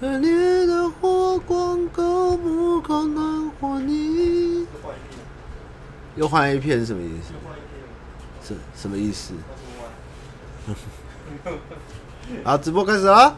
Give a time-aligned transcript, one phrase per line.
[0.00, 4.64] 热烈的火光，够不够暖和你？
[6.14, 7.32] 又换一片是什么意思？
[8.44, 9.34] 什什么意思？
[12.44, 13.36] 好，直播开始了。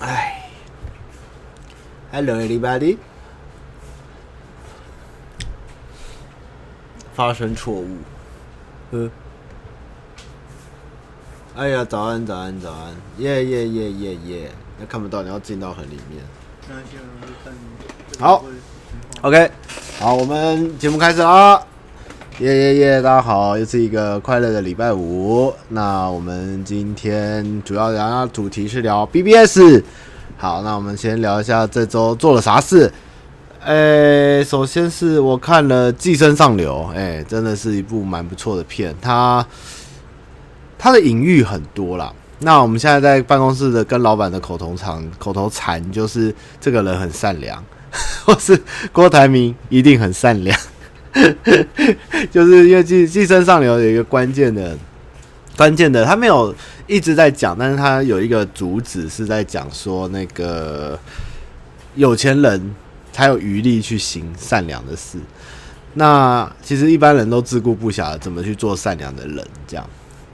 [0.00, 0.50] 哎
[2.10, 2.98] ，Hello everybody。
[7.14, 7.96] 发生错误。
[8.90, 9.08] 呃。
[11.56, 12.94] 哎呀，早安，早安，早安！
[13.16, 14.50] 耶耶耶耶耶！
[14.78, 16.22] 那看不到，你要进到很里面。
[18.18, 18.44] 好
[19.22, 19.50] ，OK，
[19.98, 21.58] 好，我们节目开始啊！
[22.40, 23.00] 耶耶耶！
[23.00, 25.50] 大家好，又是一个快乐的礼拜五。
[25.70, 29.82] 那我们今天主要聊聊主题是聊 BBS。
[30.36, 32.92] 好，那我们先聊一下这周做了啥事。
[33.64, 38.94] 诶，首先是我看了《寄生上流》，诶，真的是一部蛮不错的片。
[39.00, 39.44] 它
[40.86, 42.12] 他的隐喻很多啦。
[42.38, 47.60] 那我们现在在办公室的跟老板的口头禅，口头禅就是这个人很善良，
[48.24, 48.56] 或是
[48.92, 50.56] 郭台铭一定很善良。
[52.30, 54.78] 就是因为寄寄生上流有一个关键的、
[55.56, 56.54] 关键的，他没有
[56.86, 60.96] 一直在讲，但是他有一个主旨是在讲说，那个
[61.96, 62.76] 有钱人
[63.12, 65.18] 才有余力去行善良的事。
[65.94, 69.44] 那其实一般人都自顾不暇，怎么去做善良的人？
[69.66, 69.84] 这样。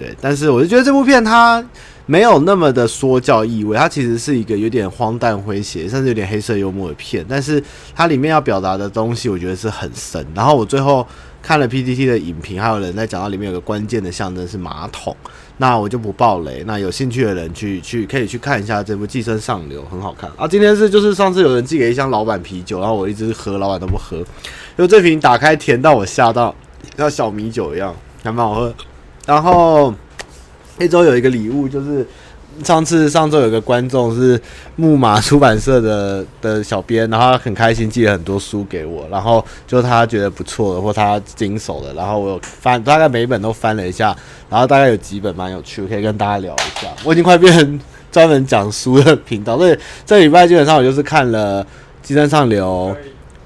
[0.02, 1.64] 对，但是我就觉得这部片它
[2.06, 7.24] 没有那么的说教意味，它其实是一个有点荒诞诙谐，甚至有点黑色幽默的片。
[7.28, 7.62] 但是
[7.94, 10.26] 它里面要表达的东西，我觉得是很深。
[10.34, 11.06] 然后我最后
[11.40, 15.16] 看了 PTT 的影评，还有人在讲到里面有个关键的象征是马桶，
[15.58, 16.64] 那我就不爆雷。
[16.66, 20.48] 那有兴趣的人去去可以去看一下这部《寄生上流》，很好看啊。
[20.48, 24.20] 今天是就是上次有人寄给一箱老板啤酒，然后我一直喝，老板都不喝，
[24.76, 26.52] 就这瓶打开甜到我吓到，
[26.96, 28.74] 像小米酒一样，还蛮好喝。
[29.26, 29.92] 然后
[30.78, 32.06] 这周有一个礼物，就是
[32.62, 34.40] 上次上周有个观众是
[34.76, 44.14] 木马出版社的的小编，然后他很开心寄了很多书给我，然后就他觉得不错的或他经手的，然后我翻大概每一本都翻了一下，
[44.50, 46.88] 然后大概有几本蛮有趣，可以跟大家聊一下。
[47.04, 47.80] 我已经快变成
[48.10, 51.64] 专门讲书的频道，所以这礼拜基本上我就是看了
[52.02, 52.94] 《寄生上流》、《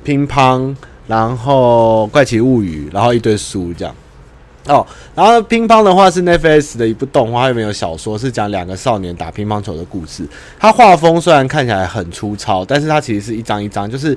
[0.02, 0.60] 乒乓》，
[1.06, 3.94] 然后《怪奇物语》，然后一堆书这样。
[4.68, 10.26] 哦，然后乒乓的话是 NFS 的一部动画，它里面有小说，是讲两个少年打乒乓球的故事。
[10.58, 14.16] 它画风虽然看起来很粗糙，但是它其实是一张一张，就是。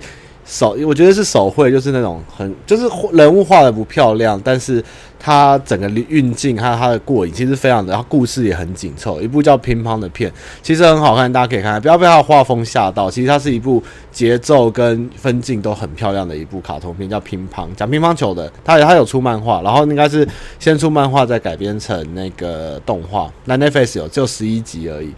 [0.49, 4.83] 手，我觉得是手绘，就是那种很，就是人物画的不漂亮，但是
[5.19, 9.21] 它整个运镜还有它的过瘾，其实非常的，然后故事也很紧凑。
[9.21, 10.33] 一部叫《乒乓》的片，
[10.63, 13.11] 其实很好看，大家可以看，不要被它的画风吓到。
[13.11, 18.51] 其实它是一部节奏跟分镜都很漂亮的一部卡通片，叫《乒乓》，讲乒乓球的。
[18.65, 20.27] 它它有出漫画，然后应该是
[20.57, 23.31] 先出漫画，再改编成那个动画。
[23.45, 25.13] 那 Netflix 有，只有十一集而已。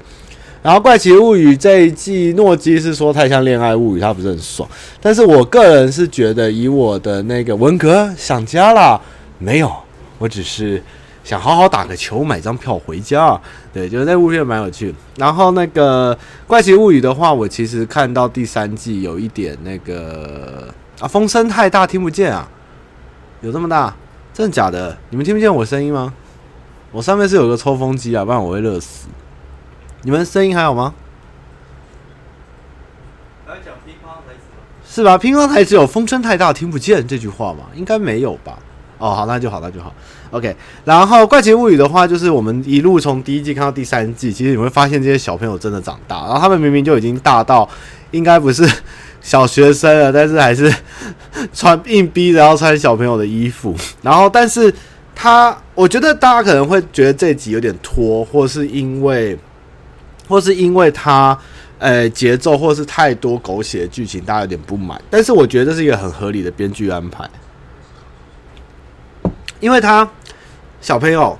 [0.63, 4.69] 然后《怪奇物语》这一季，诺基是说太像恋爱物语，他不是很爽。
[5.01, 9.01] 但是我个人是觉得，以我的那个文革想家啦，
[9.39, 9.71] 没有，
[10.19, 10.81] 我只是
[11.23, 13.39] 想好好打个球，买张票回家。
[13.73, 14.93] 对，就是那部片蛮有趣。
[15.17, 20.67] 然后那个《怪奇物语》的话，我其实看到第三季有一点那个
[20.99, 22.47] 啊，风声太大，听不见啊，
[23.41, 23.95] 有这么大？
[24.31, 24.95] 真的假的？
[25.09, 26.13] 你们听不见我声音吗？
[26.91, 29.07] 我上面是有个抽风机啊，不然我会热死。
[30.03, 30.93] 你们声音还好吗？
[33.47, 35.17] 来讲乒乓台词是吧？
[35.17, 37.65] 乒乓台词有风声太大听不见这句话吗？
[37.75, 38.57] 应该没有吧？
[38.97, 39.93] 哦，好，那就好，那就好。
[40.31, 40.55] OK。
[40.85, 47.67] 然后《怪奇物语》的话，就是我们一路从第一季看到第三季，其实你会发现这些小朋友真的长大，然后他们明明就已经大到
[48.11, 48.67] 应该不是
[49.21, 50.73] 小学生了，但是还是
[51.53, 53.75] 穿硬逼着要穿小朋友的衣服。
[54.01, 54.73] 然后，但是
[55.15, 59.37] 他，我觉得大家可能会觉得这集有点拖，或是因为。
[60.31, 61.37] 或是因为它，
[61.77, 64.99] 呃，节奏或是太多狗血剧情，大家有点不满。
[65.09, 67.29] 但是我觉得这是一个很合理的编剧安排，
[69.59, 70.09] 因为他
[70.79, 71.37] 小朋友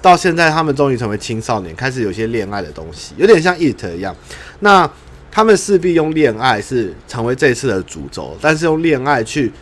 [0.00, 4.16] 到现在，他们终于成为青少年，开始有些恋爱的东西，有点像《It》一样。
[4.60, 4.90] 那
[5.30, 9.52] 他们势必用恋爱是成为这次的主轴，但是用恋爱去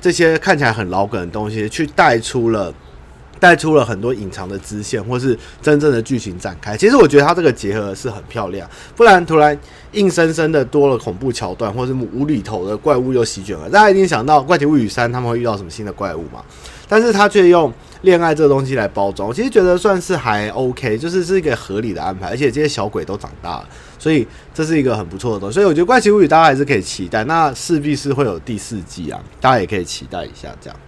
[0.00, 2.72] 这些看起来很老梗的东西，去带出了。
[3.38, 6.76] 带出了很多隐藏的支线，或是真正的剧情展开。
[6.76, 9.58] 其实我觉得它这个结合是很漂亮，不然突然
[9.92, 13.68] 硬生生的多了恐怖桥段，或是无厘头的怪物又席卷了。
[13.68, 16.42] 大家一定想到《怪奇物语三》他们会遇到什么新的怪物嘛？
[16.88, 17.72] 但是他却用
[18.02, 22.28] 恋爱这个东西来包装，我其实觉得算是还 OK，就是是一个合理的安排。
[22.28, 23.68] 而且这些小鬼都长大了，
[23.98, 25.54] 所以这是一个很不错的东西。
[25.54, 30.48] 所以我觉得《怪奇物语》大家还是可以期待，那势必是会有第四季啊，大家也可以期待一下。
[30.60, 30.78] 这样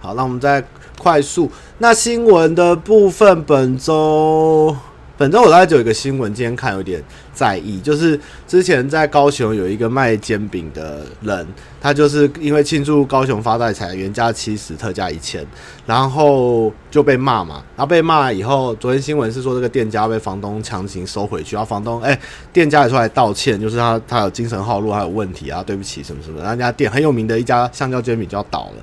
[0.00, 0.64] 好，那我们再。
[0.98, 4.76] 快速，那新闻的部分，本周
[5.16, 7.02] 本周我大概就有一个新闻，今天看有点
[7.32, 11.44] 在意，就是之前在高雄有一个卖煎饼的人，
[11.80, 15.44] 他就是因为庆祝高雄发大财，原价七十，特价一千，
[15.84, 22.16] 然后就被骂嘛，然后被骂以后，昨天新闻是说这个店家被房东强行收回去，然后房东哎、
[22.52, 28.82] 店家也出来道歉，就是他他有精神耗路，还有问题啊，对不起什么什么，那家店很有名的一家香蕉煎饼就要倒了，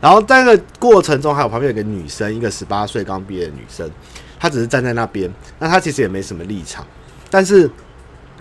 [0.00, 3.90] 然后在那个过程中，还有旁边有个女生，一个十八岁刚毕业的女生。
[4.38, 6.86] 她只是站在那边，那她其实也没什么立场，
[7.30, 7.68] 但是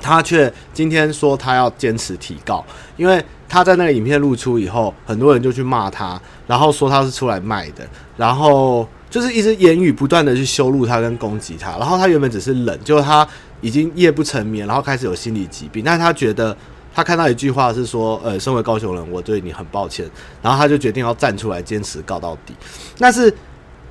[0.01, 2.63] 她却今天说她要坚持提告，
[2.97, 7.87] 因为她在那个影片露出以后，很多人就去骂她，然后说她是出来卖的，
[8.17, 13.25] 然后就是一直言语不断的去羞辱她跟攻击她，然后她原本只是冷，就是她
[13.61, 16.55] 已经夜不成眠，然后开始有心理疾病，但是他觉得
[16.95, 20.09] 他看到一句话是说，呃，身为高雄人，我对你很抱歉，
[20.41, 22.55] 然后他就决定要站出来坚持告到底，
[22.97, 23.31] 但是。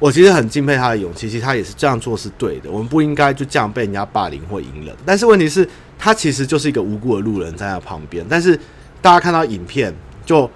[0.00, 2.70] 我其实很敬佩他的勇气，其实他也是这样做是对的。
[2.70, 4.94] 我们不应该就这样被人家霸凌或隐忍。
[5.06, 5.66] 但是问题是，
[5.96, 8.26] 他其实就是一个无辜的路人，在他旁边。
[8.28, 8.58] 但是
[9.00, 9.94] 大家看到影片
[10.26, 10.50] 就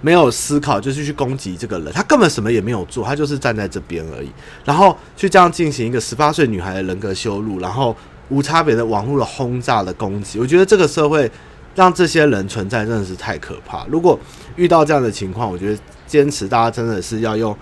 [0.00, 1.92] 没有思考，就是去攻击这个人。
[1.92, 4.30] 他根本什么也没有做，他就是站在这边而已。
[4.64, 7.94] 然后去这样进行一个十八岁女孩的人格羞辱，然后
[8.28, 10.38] 无差别的网络的轰炸的攻击。
[10.38, 11.30] 我觉得这个社会
[11.74, 13.86] 让这些人存在真的是太可怕。
[13.86, 14.18] 如果
[14.56, 17.56] 遇到这样的情况，我觉得坚持大家真的是要用。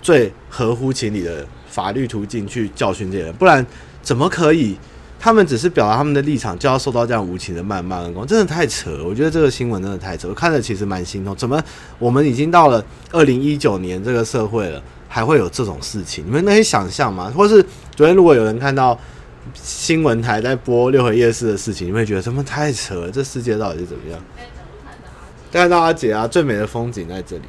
[0.00, 3.66] 最合乎情理的法律途径去教训这些人，不然
[4.00, 4.78] 怎么可以？
[5.18, 9.04] 他们只是表达他们的立场，就要受到这样无情的谩骂跟攻，真的太扯了。
[9.04, 11.34] 我觉得这个新闻真的太扯，我看着其实蛮心痛。
[11.34, 11.60] 怎么
[11.98, 16.24] 我们已经到了二零一九年这个社会了，还会有这种事情？
[16.24, 17.32] 你们能想象吗？
[17.36, 17.60] 或是
[17.96, 18.96] 昨天如果有人看到
[19.54, 23.10] 新闻台在播六合夜市的事情，你会觉得他们太扯了？
[23.10, 24.20] 这世界到底是怎么样？
[25.50, 27.42] 看到阿姐啊，最美的风景在这里。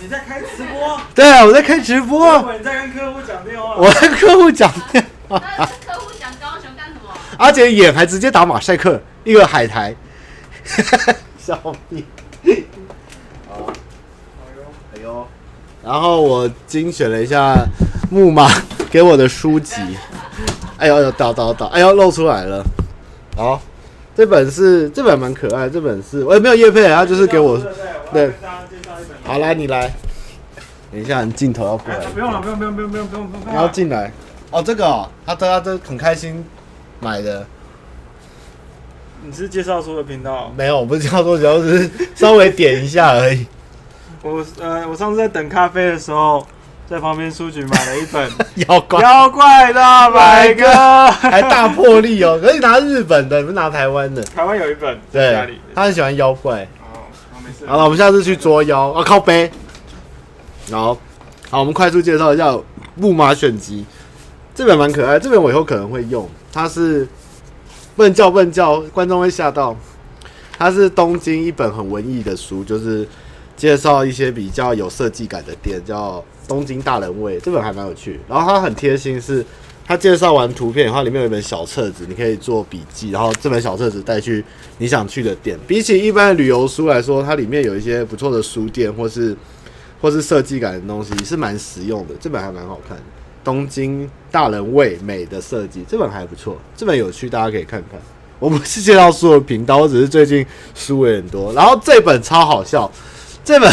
[0.00, 1.00] 你在开直播？
[1.14, 2.52] 对啊，我在开直播。
[2.54, 3.76] 你在跟客户讲电话。
[3.76, 5.38] 我跟客户讲电话。
[5.38, 7.10] 客户讲高雄干什么？
[7.36, 9.94] 阿姐眼还直接打马赛克，一个海苔。
[11.38, 11.56] 笑
[11.90, 12.04] 屁。
[13.48, 13.66] 好。
[13.66, 14.62] 哎呦
[14.96, 15.28] 哎呦。
[15.84, 17.54] 然后我精选了一下
[18.10, 18.50] 木马
[18.90, 19.76] 给我的书籍。
[20.82, 21.66] 哎呦呦，倒倒倒！
[21.66, 22.60] 哎呦，露出来了。
[23.36, 23.62] 好，
[24.16, 27.56] 这本是这本蛮可爱，这本是我也没有叶配，他就是给我
[28.12, 28.32] 对。
[29.22, 29.94] 好，来你来，
[30.90, 32.00] 等一下，你镜头要过来。
[32.12, 33.52] 不用了，不用，不用，不用，不用，不用，不用。
[33.52, 34.12] 你要进来
[34.50, 36.44] 哦，这个哦，他他他很开心
[36.98, 37.46] 买的。
[39.24, 40.52] 你是介绍书的频道？
[40.56, 43.46] 没有，我不是介绍书，主要是稍微点一下而已。
[44.20, 46.44] 我呃，我上次在等咖啡的时候，
[46.92, 48.30] 在旁边书局买了一本
[48.68, 50.66] 妖怪妖怪大百科，
[51.10, 52.38] 还大破例哦。
[52.38, 54.22] 可以拿日本的，不是拿台湾的。
[54.24, 56.68] 台湾有一本在家里，对，他很喜欢妖怪。
[57.66, 59.02] 好了，我们下次去捉妖啊！
[59.02, 59.50] 靠背。
[60.70, 60.94] 好，
[61.48, 62.48] 好，我们快速介绍一下
[62.94, 63.86] 《木马选集》
[64.54, 66.28] 这本蛮可爱，这本我以后可能会用。
[66.52, 67.08] 它是
[67.96, 69.74] 不能叫不能叫，观众会吓到。
[70.58, 73.08] 它是东京一本很文艺的书，就是
[73.56, 77.38] 介绍一些比较有设计感的店，叫东京大人味。
[77.40, 79.44] 这本还蛮有趣，然后它很贴心是。
[79.84, 83.10] 他介绍完图片以后，里面有一本小册子，你可以做笔记。
[83.10, 84.42] 然后这本小册子带去
[84.78, 85.58] 你想去的店。
[85.66, 89.36] 比起一般的旅游书来说，它里面有一些不错的书店，或是
[90.00, 92.14] 或是设计感的东西，是蛮实用的。
[92.20, 92.96] 这本还蛮好看，
[93.42, 98.00] 东京大人味美的设计，这本还不错，这本有趣，大家可以看看。
[98.38, 101.52] 我不是介绍书的频道，我只是最近书也很多。
[101.54, 102.90] 然后这本超好笑，
[103.44, 103.72] 这本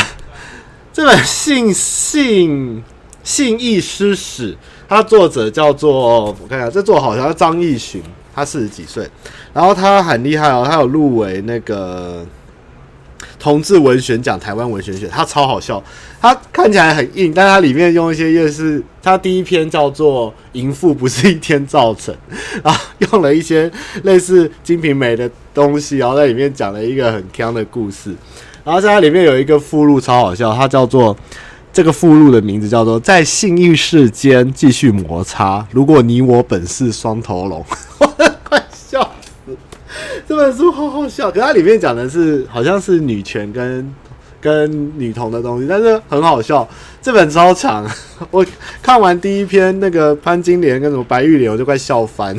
[0.92, 2.84] 这本信信
[3.24, 4.58] 信义诗史。
[4.88, 8.02] 它作者叫做我看一下，这作者好像叫张义寻，
[8.34, 9.08] 他四十几岁，
[9.54, 12.26] 然后他很厉害哦，他有入围那个
[13.38, 15.84] 同志文学奖、台湾文学奖，他超好笑，
[16.20, 22.12] 他看起来很硬，但他里面用一些又是他第一篇叫做《淫妇不是一天造成》，
[22.66, 23.72] 然后用了一些
[24.02, 28.16] 类似《金瓶梅》的东西，然后在里面讲了一个很锵的故事，
[28.70, 31.18] 然后在它里面有一个附录超好笑，它叫做。
[31.72, 37.64] 这个附录的名字叫做《在性欲世间继续摩擦》，如果你我本是双头龙，
[38.00, 38.08] 我
[38.44, 39.00] 快笑
[39.46, 39.56] 死！
[40.28, 43.96] 这本书好好笑，可它里面讲的是好像是女权跟
[44.42, 46.68] 跟女同的东西，但是很好笑。
[47.04, 47.88] 这本超长，
[48.32, 48.44] 我
[48.82, 52.36] 看完第一篇那个潘金莲跟什么白玉莲，我就快笑翻。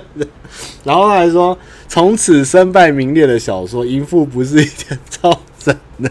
[0.84, 1.56] 然后还说，
[1.88, 6.10] 从此身败名裂的小说《淫妇不是一天造成的》。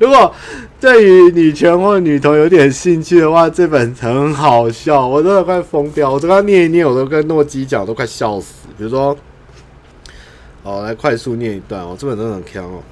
[0.00, 0.34] 如果
[0.80, 6.10] 对于女权或女同有点兴趣的话，这本很好笑，我真的快疯掉。
[6.10, 8.66] 我刚刚念一念，我都跟诺基讲，都快笑死。
[8.76, 9.16] 比如说，
[10.62, 12.82] 好，来快速念一段哦，这本真的很强哦。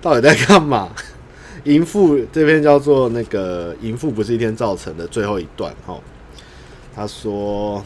[0.00, 0.88] 到底在干嘛？
[1.64, 5.96] 淫妇这篇叫做那个“淫妇不是一天造成的”最后一段哈。
[6.94, 7.84] 他说：“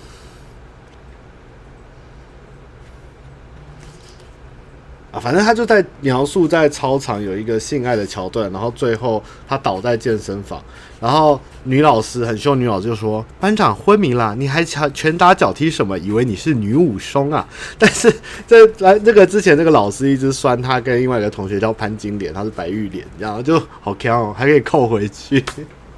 [5.21, 10.63] 反正他就在描述在操场有一个性爱的桥段，然后最后他倒在健身房，
[11.01, 15.99] 然后女老师很凶，女老师就说：“班长昏迷了，你还拳拳打脚踢什么？
[15.99, 17.47] 以为你是女武松啊？”
[17.79, 18.13] 但是
[18.47, 25.43] 这来这个之前，这个老师一直酸他跟另外一个同学叫潘金莲，他是白玉莲，然后就好强哦，还可以扣回去。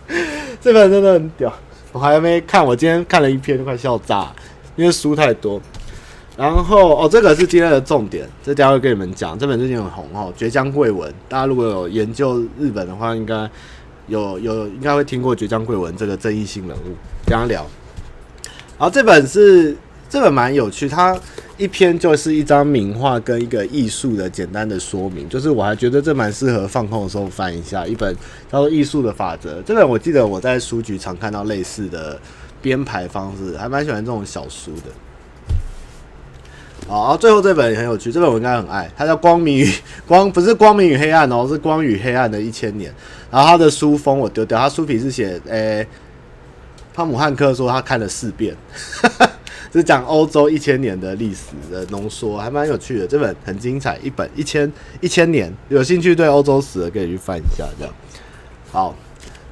[0.61, 1.53] 这本真的很屌，
[1.93, 4.33] 我还没看，我今天看了一篇，快笑炸，
[4.77, 5.61] 因为书太多。
[6.39, 9.37] 然后哦，这个是今天的重点，这待会跟你们讲。
[9.37, 11.11] 这本最近很红哦，《堀江贵文》。
[11.29, 13.51] 大家如果有研究日本的话，应该
[14.07, 16.95] 有有应该会听过堀江贵文这个争议性人物。
[17.27, 17.67] 跟他聊。
[18.79, 19.77] 然后这本是
[20.09, 21.19] 这本蛮有趣，它
[21.57, 27.85] 一篇就是一张名画跟一个艺术的简单的说明，就是我还觉得这蛮适合放空的时候翻一下。
[27.85, 28.15] 一本
[28.49, 32.17] 叫做《艺术的法则》，这本我记得我在书局常看到类似的
[32.63, 34.93] 编排方式，还蛮喜欢这种小书的。
[36.89, 39.71] 好，最后这本也很有趣，这本我应该很爱，它叫《光明与
[40.07, 42.91] 光》，不是光明与黑暗哦，是光与黑暗的一千年。
[43.31, 45.89] 然后它的书封我丢掉，它书皮是写，诶、欸，
[46.95, 48.57] 汤姆汉克说他看了四遍，
[49.71, 53.07] 是讲欧洲一千年的历史的浓缩，还蛮有趣的。
[53.07, 57.95] 这本很精彩，一本一千一千年，有兴趣对欧洲史的可以去翻一下，这样。
[58.73, 58.97] 好，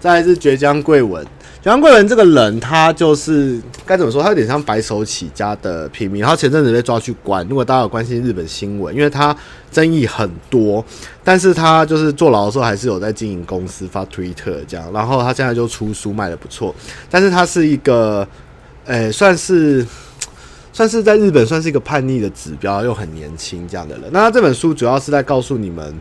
[0.01, 1.23] 再来是堀江贵文。
[1.67, 4.23] 杨贵人这个人，他就是该怎么说？
[4.23, 6.21] 他有点像白手起家的平民。
[6.21, 7.45] 然后前阵子被抓去关。
[7.49, 9.37] 如果大家有关心日本新闻，因为他
[9.73, 10.85] 争议很多，
[11.25, 14.93] 但是他就是坐牢的时候还是有在经营公司，发推特这样。
[14.93, 16.73] 然后他现在就出书卖得不错。
[17.11, 18.25] 但是他是一个，
[18.85, 19.85] 诶、算是
[20.73, 24.05] 算是在日本算是一个叛逆的指标，又很年轻这样的人。
[24.13, 25.93] 那他这本书主要是在告诉你们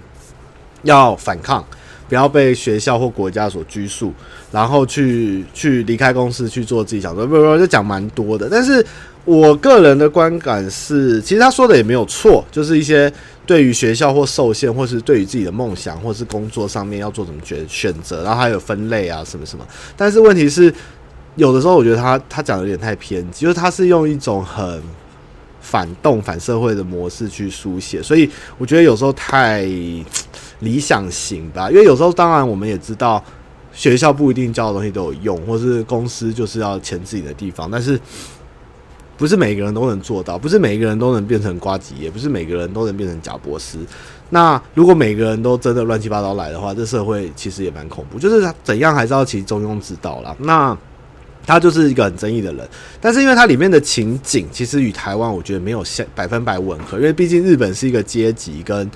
[0.84, 1.65] 要反抗。
[2.07, 4.13] 不要被学校或国家所拘束，
[4.51, 8.47] 然后去去离开公司去做自己想做，不不不，就讲蛮多的。
[8.50, 8.85] 但是
[9.24, 13.12] 我个人的观感是，其实他说的也没有错，就是一些
[13.45, 19.65] 对于学校或受限，或是对于自己的梦想或是工作上面要做什么选选择，然后还有分类啊什么什么。
[19.97, 20.71] 但是问题是，
[21.35, 24.79] 有的时候我觉得他他讲的有点太偏激，就是他是用一种很
[25.59, 29.67] 反动、反社会的模式去书写，所以我觉得有时候太。
[30.59, 33.24] 理想型吧，因为有时候当然我们也知道，
[33.74, 38.00] 学校不一定教的东西都有用，或是公司就是要钱自己的地方，但是
[39.17, 43.77] 不是每个人都能做到，不是每个人都能变成瓜吉，也不是每个人都能变成贾伯斯。
[44.29, 48.17] 那如果每个人都真的乱七八糟来的话，这社会其实也蛮恐怖。
[48.17, 50.35] 就是怎样还是要其中庸之道啦。
[50.39, 50.77] 那
[51.45, 52.67] 他就是一个很争议的人，
[53.00, 55.83] 但是因为它里面的情景其实与台湾我觉得没有
[56.15, 58.89] 百分百吻合，因为毕竟日本是一个阶级跟。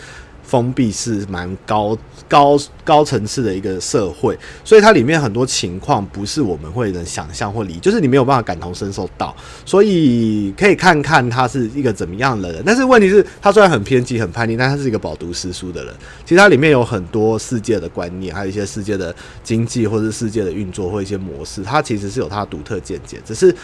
[0.50, 1.96] 封闭是蛮高
[2.28, 12.64] 高高层次的一个社会，所以它里面很多情况不是我们会能想象或理，就是你没有办法感同身受到，所以可以看看他是一个怎么样的人。
[12.66, 15.94] 但是问题是，他虽然很偏激、很叛逆，但他是一个饱读诗书的人。
[16.26, 23.20] 其实他里面有很多世界的观念，还有一些世界的经济或者世界的运作或一些模式，他其实是有他独特见解。
[23.24, 23.56] 只是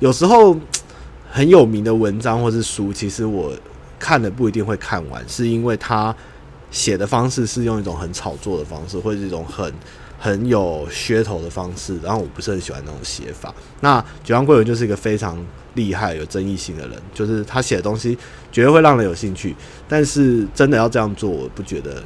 [0.00, 0.54] 有时候
[1.30, 3.50] 很有名的文章或是书，其实我。
[3.98, 6.14] 看的不一定会看完，是因为他
[6.70, 9.72] 写的方式是用一种很炒作的方式，或者是一种很
[10.18, 13.54] 很有噱头的方式，然后我不是很喜欢那种写法。
[13.80, 15.38] 那堀江贵文就是一个非常
[15.74, 18.16] 厉害、有争议性的人，就是他写的东西
[18.50, 19.54] 绝对会让人有兴趣，
[19.88, 22.02] 但是真的要这样做，我不觉得。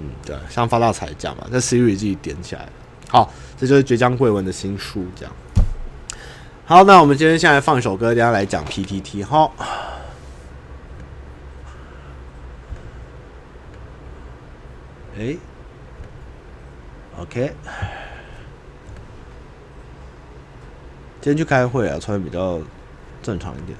[0.00, 2.68] 嗯，对，像发大财这样嘛，在 Siri 自己点起来。
[3.08, 5.34] 好，这就是绝江贵文的新书，这样。
[6.64, 9.24] 好，那我们今天先来放一首歌，大家来讲 PTT。
[9.24, 9.52] 好。
[15.18, 15.36] 哎、
[17.18, 17.52] ，OK，
[21.20, 22.60] 今天去开会啊，穿的比较
[23.20, 23.76] 正常一点。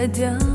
[0.00, 0.49] 在掉，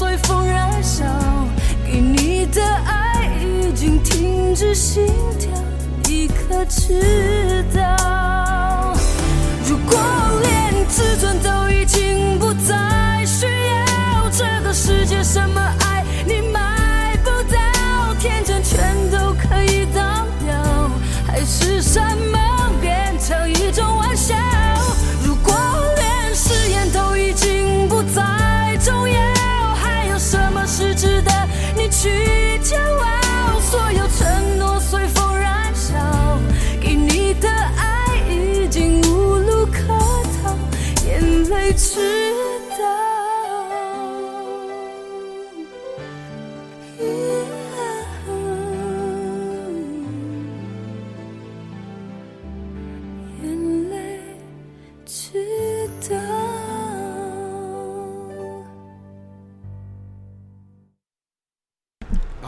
[0.00, 1.04] 随风燃烧，
[1.84, 5.06] 给你的爱已经停止心
[5.38, 5.50] 跳，
[6.04, 7.39] 你可知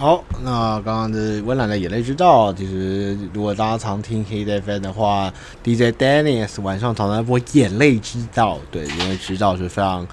[0.02, 10.04] 好，那刚刚的温岚的眼泪之道，其实如果大家常听 Hit FM 的话，DJ Dennis 晚上常常播眼泪之道，对，眼泪之道是非常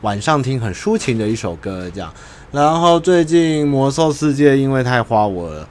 [0.00, 2.12] 晚上听很抒情的一首歌，这样。
[2.50, 5.64] 然后最近魔兽世界因为太花我。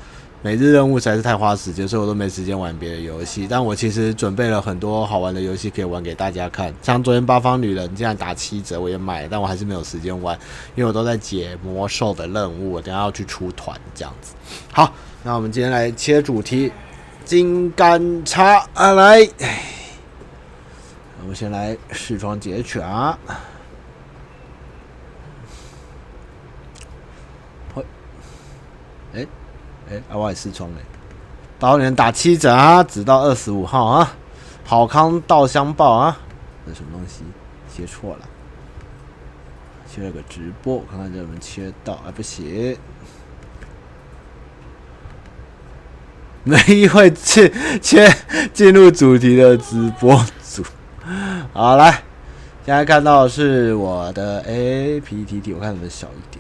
[0.44, 3.48] 每日任务实在是太花时间，所以我都没时间玩别的游戏。
[3.50, 10.38] 但我其实准备了很多好玩的游戏可以玩给大家看，像昨天八方女人竟然打七折，我也买，但我还是没有时间玩，
[10.76, 14.34] 因为我都在解魔兽的任务，我等下要去出团这样子。
[14.70, 16.70] 好，那我们今天来切主题，
[17.24, 19.26] 金刚叉啊来，
[21.22, 23.18] 我们先来试装解权啊。
[29.90, 30.82] 哎，额外试窗哎，
[31.60, 34.14] 导演打七折啊，直到二十五号啊，
[34.64, 36.18] 好康稻香报啊，
[36.66, 37.24] 这什么东西？
[37.68, 38.20] 写错了，
[39.90, 42.78] 切了个直播，我看看这能不能切到，哎，不行，
[46.44, 48.08] 没一会切切
[48.54, 50.64] 进入主题的直播组，
[51.52, 52.04] 好来，
[52.66, 56.33] 现在看到的是我的 APTT，我看能不能小一。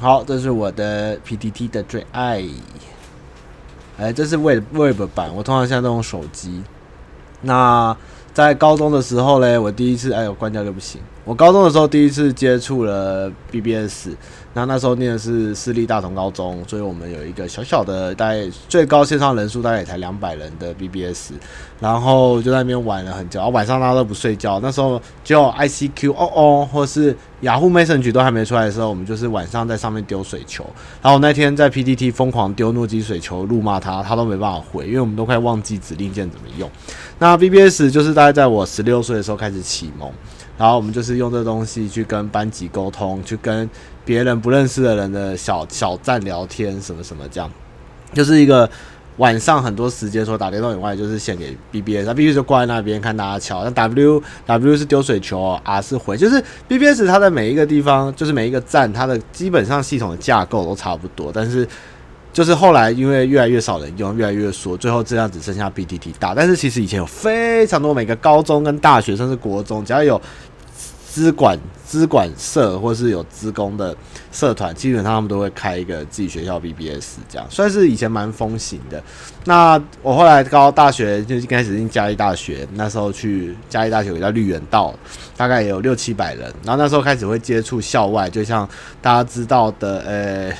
[0.00, 2.44] 好，这是我的 PTT 的最爱。
[3.98, 6.62] 哎，这是 Web Web 版，我通常现在都用手机。
[7.42, 7.96] 那
[8.32, 11.00] 在高中的时候嘞，我第一次哎呦关掉就不行。
[11.24, 14.08] 我高中的时候第一次接触了 BBS，
[14.54, 21.32] 那那时候念的是私立大同高中，所以我们有一个小小的，大概最高线上人数大概也才两百人的 BBS，
[21.80, 30.64] 然后就在那边玩了很久，然后晚上大家都不睡觉，那时候只有 ICQ 哦哦，或是雅虎 Messenger 都还没出来的时候，我们就是晚上在上面丢水球，
[31.00, 36.70] 然后那天在 PTT 疯狂丢诺基水球怒骂他，他都没办法回，因为我们都快忘记指令键怎么用。
[37.18, 40.12] 那 BBS 就是大概在我十六岁的时候开始启蒙。
[40.58, 43.68] 然后我们就是用这东西去跟班级沟通，去跟
[44.04, 47.50] 别人不认识的人的小小站聊天，什么什么这样，
[48.12, 48.68] 就是一个
[49.18, 53.62] 晚上很多时间说打电动以外，就是献给 BBS，那 BBS 就挂在那边看大家敲。
[53.62, 61.68] 那 W W 是丢水球，R 是回，就是 BBS 它的每一个地方，就是每一个站，它的基本上系统的架构都差不多，但是
[62.32, 66.34] 就是后来因为越来越少人用，越来越缩，最后这样只剩下 BTT 大。
[66.34, 70.20] 但是其实以前有非常多，每个高中跟大学甚至国中，只要有。
[71.12, 73.94] 资管、资管社，或是有资工的
[74.32, 79.02] 社团，基本上他们都会开一个自己学校 BBS，这样算是以前蛮风行的。
[79.44, 84.94] 那我后来高大学就一开始进嘉义大学，那时候去嘉义大学有叫绿园道，
[85.36, 86.50] 大概也有六七百人。
[86.64, 88.66] 然后那时候开始会接触校外，就像
[89.02, 90.50] 大家知道的，呃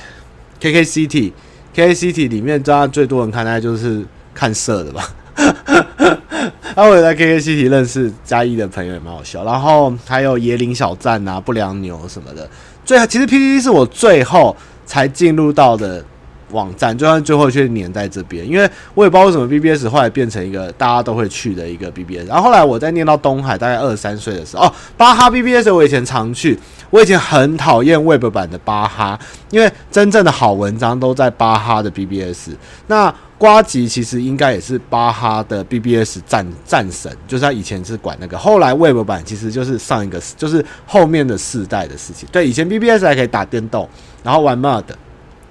[0.61, 5.03] ，KKCT，KKCT 里面大家最多人看，大概就是看社的吧。
[6.75, 9.43] 啊我也在 KKCT 认识嘉义的朋友，也蛮好笑。
[9.43, 12.49] 然后还有椰林小站啊、不良牛什么的。
[12.83, 16.03] 最其实 PTT 是我最后才进入到的
[16.51, 22.27] 网站，就算最后却黏在这边，因为我也不知道为什么 BBS 后来变成一个大家都会去的一个 BBS。
[22.27, 29.17] 然后后来我在念到东海，大概二十三岁的时候，哦，巴哈 BBS 我以前常去，我以前很讨厌 Web 版的巴哈，
[29.51, 32.49] 因为真正的好文章都在巴哈的 BBS。
[32.87, 42.25] 那瓜吉其实应该也是巴哈的 BBS 战战神，就是他以前是管那个，后来 Web 版其实就是上一个，就是后面的世代的事情。
[42.31, 43.89] 对，以前 BBS 还可以打电动，
[44.23, 44.85] 然后玩 Mod，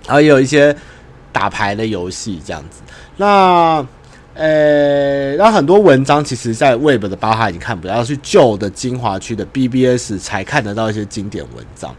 [0.07, 0.75] 然后也有一些
[1.33, 2.81] 打牌的游戏这样子。
[3.19, 3.87] 那
[4.33, 11.95] 呃，那很多文章其实，在 Web 的巴哈已经看不到，要去旧的精华区的 BBS 才看得到一些经典文章。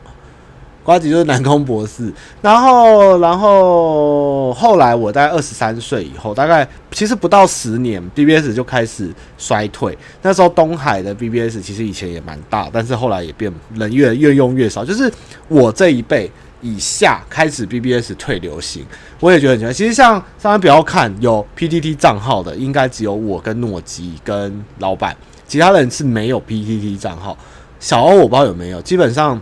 [0.84, 9.98] 瓜吉就是南宫博士，然后，然后后来我大概二十三岁以后，大概其实不到十年，BBS 就开始衰退。
[10.22, 14.84] 那时候东海的 BBS 其实以前也蛮大，但是后来也变人越越用越少。
[14.84, 15.10] 就是
[15.48, 16.30] 我这一辈
[16.62, 18.86] 以下开始 BBS 退流行，
[19.22, 19.74] 我也觉得很奇怪。
[19.74, 25.16] 其实像上面不要看有 PTT 账号的，应该只有我跟诺基跟老板，
[25.48, 27.38] 其他人是没有 PTT 账号。
[27.80, 29.42] 小欧我不知道有没有，基本上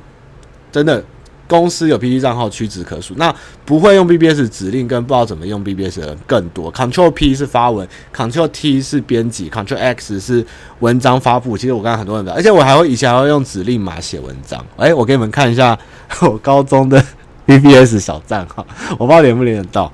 [0.71, 1.03] 真的。
[1.51, 3.35] 公司有 PP 账号屈指可数，那
[3.65, 6.71] 不会用 BBS 指令跟不知道怎么用 BBS 的人更多。
[6.71, 7.85] Control P 是发文
[8.15, 10.45] ，Control T 是编辑，Control X 是
[10.79, 11.57] 文章发布。
[11.57, 14.65] 其实我刚刚很多人的，而且我还会以前还会用指令码写文章。
[14.77, 15.77] 哎、我给你们看一下
[16.23, 17.03] 我高中的
[17.45, 19.91] BBS 小账号，我不知道连不连得到，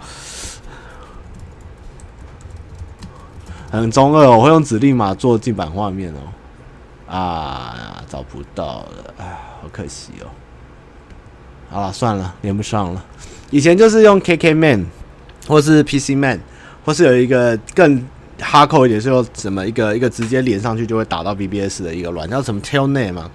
[3.72, 6.22] 很中二、我会用指令码做进版画面哦、
[7.12, 10.30] 啊，找不到了，啊，好可惜哦、
[11.70, 13.04] 好了，算了，连不上了。
[13.52, 14.86] 以前就是用 KK Man，
[15.48, 16.40] 或是 PC Man，
[16.86, 18.04] 或是有一个更
[18.40, 23.30] 哈扣一点，是用什么一个一个直接连上去就会打到 BBS 的一个软，叫什么 Telnet 嘛，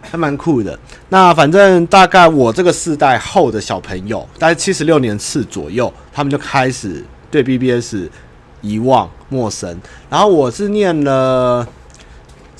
[0.00, 0.78] 还蛮酷的。
[1.08, 8.08] 那反正大概我这个世代后的小朋友，大概七十六年次左右，他们就开始对 BBS
[8.60, 9.80] 遗忘陌生。
[10.08, 11.66] 然后我是念了。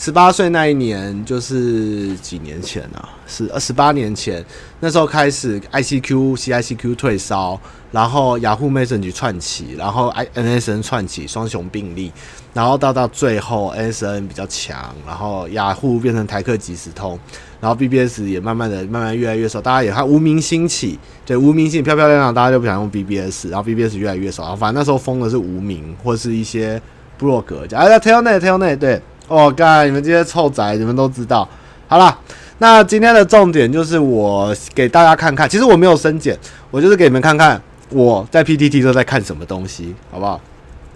[0.03, 3.09] 十八岁那一年就是几年前啊？
[3.29, 4.45] 是二十八年前，
[4.81, 7.57] 那时候开始 ICQ、CICQ 退烧，
[7.93, 12.11] 然后雅虎 Messenger 窜起，然后 iNSN 串起，双雄并立，
[12.53, 17.17] 然后到到最后 NSN 比较强，然后雅虎变成台客即时通，
[17.61, 26.83] 然后 BBS 也慢慢的、慢慢越来越少，大家也看无名兴起，对无名兴起漂漂亮亮，大家就不想用 BBS，然后 BBS 越来越少，然后反正那时候封的是无名或是一些
[27.17, 29.01] 部落格，讲哎呀，Telnet，Telnet，对。
[29.29, 31.49] 哦，干你们这些臭宅，你们都知道。
[31.89, 32.19] 好了，
[32.59, 36.39] 那今天的重点就是我给大家看看，其实我没有深剪，
[36.71, 40.41] 我就是给你们看看我在 PTT 都在看什么东西，好不好？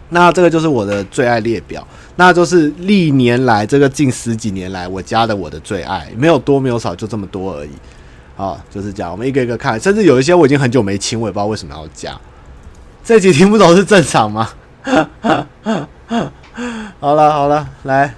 [0.09, 7.71] 那这个就是我的最爱列表，那就是历年来这个近十几年来我加的我的最爱，没有多没有少，就这么多而已。
[8.37, 12.17] 好，就是这样，我们一个一个看，甚至有一些我已经很久没清，我也不知道为什么要加。
[13.03, 14.49] 这集听不懂是正常吗？
[17.01, 18.15] 好了好了，来。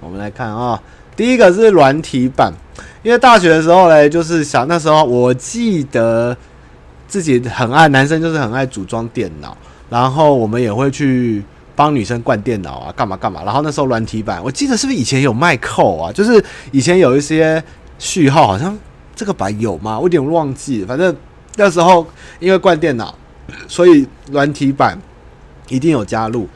[0.00, 0.78] 我们来看啊、
[1.16, 2.52] 第一个是软体版，
[3.02, 6.36] 因为大学的时候嘞，就是想那时候我记得
[7.06, 9.56] 自己很爱男生，就是很爱组装电脑，
[9.88, 11.42] 然后我们也会去
[11.74, 13.42] 帮女生灌电脑啊，干嘛干嘛。
[13.44, 16.12] 然后那时候软体版，我记得是不是以前有卖扣啊？
[16.12, 17.62] 就是以前有一些
[17.98, 18.76] 序号，好像
[19.16, 19.96] 这个版有吗？
[19.98, 20.84] 我有点忘记。
[20.84, 21.14] 反正
[21.56, 22.06] 那时候
[22.40, 23.14] 因为灌电脑，
[23.68, 24.98] 所以软体版
[25.68, 26.46] 一定有加入。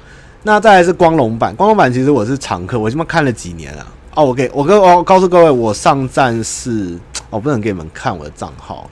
[0.49, 3.87] 那再来是光荣版，光荣版其实我是常客，我他妈看了几年了。
[4.15, 8.89] 哦，我给我跟我告诉各位，我上站是，我不能给你们看我的账号。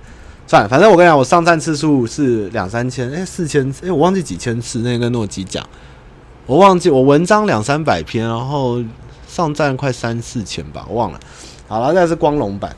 [0.46, 4.80] 算了，反正我跟你讲，我上站次数是两三千，哎、四千，哎、欸，我忘记几千次。
[4.80, 5.66] 那个诺基讲，
[6.44, 8.84] 我忘记我文章两三百篇，然后
[9.26, 11.18] 上站快三四千吧，我忘了。
[11.68, 12.76] 好了，再来是光荣版，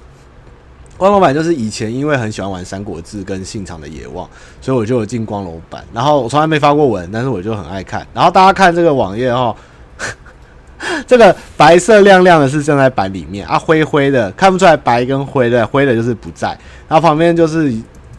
[0.99, 4.27] 光荣版就是以前因为很喜欢玩《三国志》跟《信长的野望》，
[4.61, 5.83] 所以我就有进光荣版。
[5.95, 8.07] 然后我从来没发过文，但是我就很爱看。
[8.13, 9.57] 然后大家看这个网页哦。
[11.09, 16.57] 这个白色亮亮的是正在版里面啊，灰灰的看不出来白跟灰的，灰的就是不在。
[16.87, 17.75] 然后旁边就是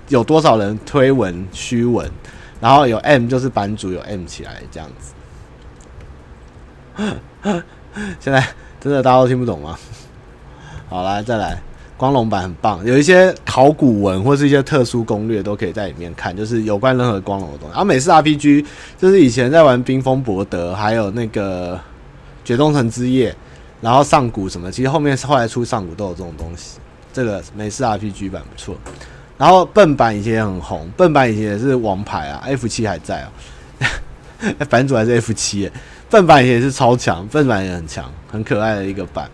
[0.10, 2.06] 有多少人推文虚文，
[2.60, 5.14] 然后有 M 就是版主有 M 起来这样子。
[8.20, 8.46] 现在
[8.82, 9.80] 真的大家都听不懂吗？
[10.90, 11.62] 好，来再来，
[12.00, 17.74] 光荣版很棒，有一些考古文或是一些特殊攻略都可以在里面看，就是有关任何光荣的东西。
[17.74, 18.66] 然后美式 RPG
[18.98, 21.80] 就是以前在玩冰封博德，还有那个。
[22.46, 23.36] 雪东城之夜，
[23.80, 26.80] 然后上古什么，其实后面后来出上古都有这种东西。
[27.14, 28.76] 这个美式 RPG 版不错，
[29.38, 33.32] 然后笨版以前也很红，笨版以前也是王牌啊，F 七还在啊，
[34.68, 35.70] 版主还是 F 七，
[36.10, 39.30] 笨版以前也是超强，笨版也很强，很可爱的一个版。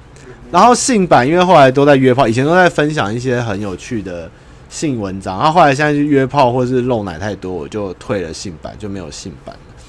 [0.52, 4.30] 然后信版因为后来都在约炮，以前都在分享一些很有趣的
[4.70, 9.84] 信文章，然后后来现在就约炮或是露奶太多，我就退了信版，就没有信版了。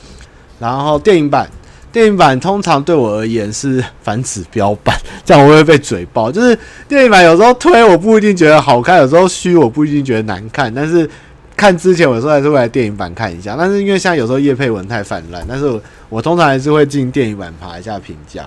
[0.59, 1.49] 然后电影版。
[1.92, 6.31] 电影版通常对我而言是反指标版，这样我会被嘴爆。
[6.31, 10.71] 就是电影版有时候推我不一定觉得好看，有时候虚我不一定觉得难看。
[10.75, 11.09] 但是
[11.57, 13.57] 看之前，我有时候还是会来电影版看一下。
[13.57, 18.45] 但是因为现在有时候叶配文太泛滥，但是我，我通常还是会进电影版爬一下评价。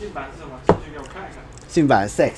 [0.00, 0.56] 性版是什么？
[0.66, 1.44] 进去给我看一看。
[1.68, 2.30] 性版 sex，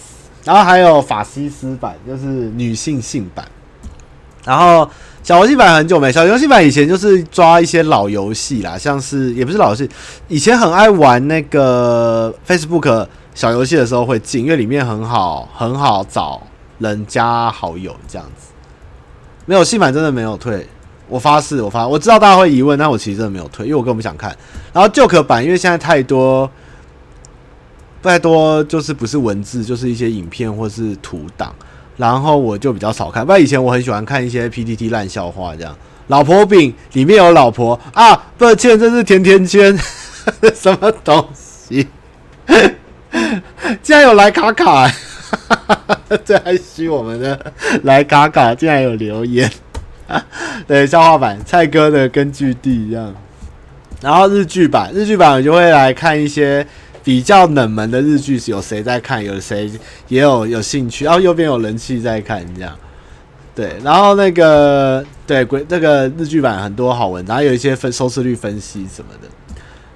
[0.45, 3.47] 然后还有法西斯版，就是女性性版，
[4.45, 4.91] 然后。
[5.23, 9.89] 小游戏版很久没，小游戏版以前就是抓一些老游戏啦，像是也不是老游戏，
[10.27, 16.43] 以前很爱玩那个 Facebook 小游戏的时候会进，因为里面很好很好找
[16.81, 18.49] 人加好友这样子。
[19.47, 20.67] 没有，新版真的没有退，
[21.09, 24.37] 我发誓，我发，我知道大家会疑问，但我其实真的没有退，因为我根本不想看。
[24.73, 26.51] 然后旧壳版，因为现在太多，
[28.03, 31.55] 太多就是不是文字，就是一些影片或是图档。
[31.99, 35.77] 然后我就比较少看，不然以前我很喜欢看一些 PPT 烂笑话，这样。
[36.09, 39.79] 老婆饼里面有老婆啊，抱歉，这是甜甜圈，
[40.55, 41.87] 什么东西？
[43.83, 44.91] 竟然有莱卡卡，
[46.25, 47.53] 这还许我们的
[47.85, 49.49] 莱卡卡竟然有留言。
[50.67, 53.15] 对，笑话版蔡哥的根据地一样。
[54.01, 56.67] 然后日剧版，日剧版我就会来看一些。
[57.05, 59.23] 比较冷门的日剧是有谁在看？
[59.25, 59.71] 有谁
[60.09, 61.05] 也有有兴趣？
[61.05, 62.77] 然后右边有人气在看，这样
[63.55, 63.77] 对。
[63.83, 69.29] 然后那个对鬼这个日剧版很多好文，然后有一些分收视率分析什么的。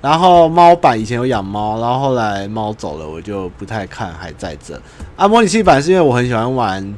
[0.03, 4.81] 然后猫版以前有养猫，然后后来猫走了，我就不太看，还在这。
[5.17, 6.97] 啊，模拟器版是因为我很喜欢玩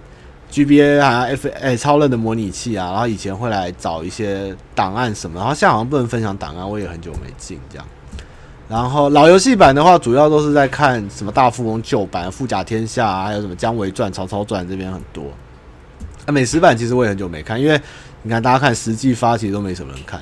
[0.50, 7.86] GBA 还有 F 哎超任的模拟器啊，然后以前会来找一些档案什么，然后现在好像不能分享档案，我也很久没进这样。
[8.68, 15.24] 然后老游戏版的话，主要都是在看什么大富翁旧版、富甲天下啊，还有什么姜维传、曹操传这边很多。
[16.26, 17.80] 啊，美食版其实我也很久没看，因为
[18.22, 20.20] 你看大家看实际发其实都没什么人看，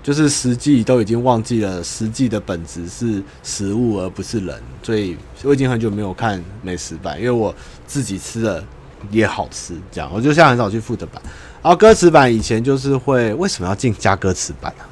[0.00, 7.52] 就是实际都已经忘记了实际的本质是食物而不是人，所以我已经很久没有看美食版，因为我
[7.84, 8.62] 自己吃的
[9.10, 11.20] 也好吃，这样我就现在很少去复的版。
[11.60, 14.86] 然后歌词版以前就是会为什么要进加歌词版啊？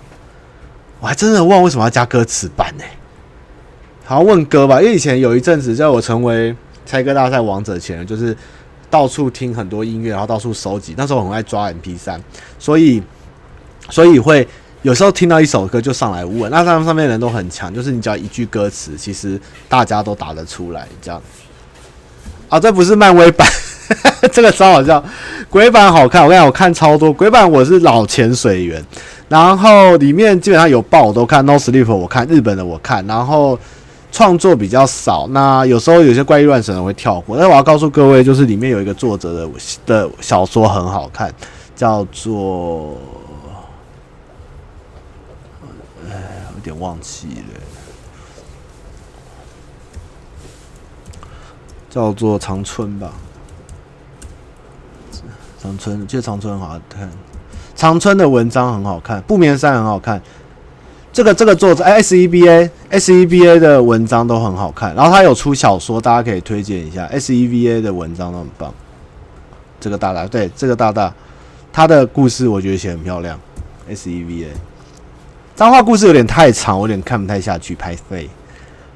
[1.00, 2.84] 我还真的忘为什么要加歌词版呢？
[4.04, 6.54] 好像，问歌吧，因为以前有一阵子在我成为
[6.84, 8.36] 猜歌大赛王者前，就是
[8.88, 10.94] 到处听很多音乐，然后到处收集。
[10.96, 12.20] 那时候很爱抓 MP3，
[12.58, 13.02] 所以
[13.90, 14.46] 所以会
[14.82, 16.50] 有时候听到一首歌就上来问。
[16.50, 20.86] 那上上面的人都很强，就是你只要一句歌词，其实大家都答得出来。
[21.02, 21.20] 这样
[22.48, 23.46] 啊，这不是漫威版，
[24.32, 25.02] 这个超好笑。
[25.50, 28.80] 鬼版好看，我跟你讲，我看超多鬼版，我是老潜水员。
[29.28, 33.58] 然后里面基本上有报我都看，No Sleep 我看，日本的我看，然后
[34.12, 35.26] 创作比较少。
[35.28, 37.36] 那有时候有些怪异乱神的会跳过。
[37.36, 39.50] 但我要告诉各位，就是里面有一个作者的
[39.84, 41.34] 的小说很好看，
[41.74, 42.96] 叫做……
[46.08, 46.12] 哎，
[46.54, 47.60] 有点忘记了，
[51.90, 53.12] 叫做长春吧。
[55.60, 57.10] 长春，这长春很好看。
[57.76, 60.20] 长春的文章很好看，不眠山很好看，
[61.12, 68.72] 这个这个作者 S E B A S E B A 的文章都很好看，然后他有出小说，大家可以推荐一下 S E B A 的文章都很棒。
[69.78, 71.12] 这个大大对这个大大，
[71.70, 73.38] 他的故事我觉得写很漂亮。
[73.88, 74.48] S E B A
[75.54, 78.28] 脏话故事有点太长，我有点看不太下去，拍废。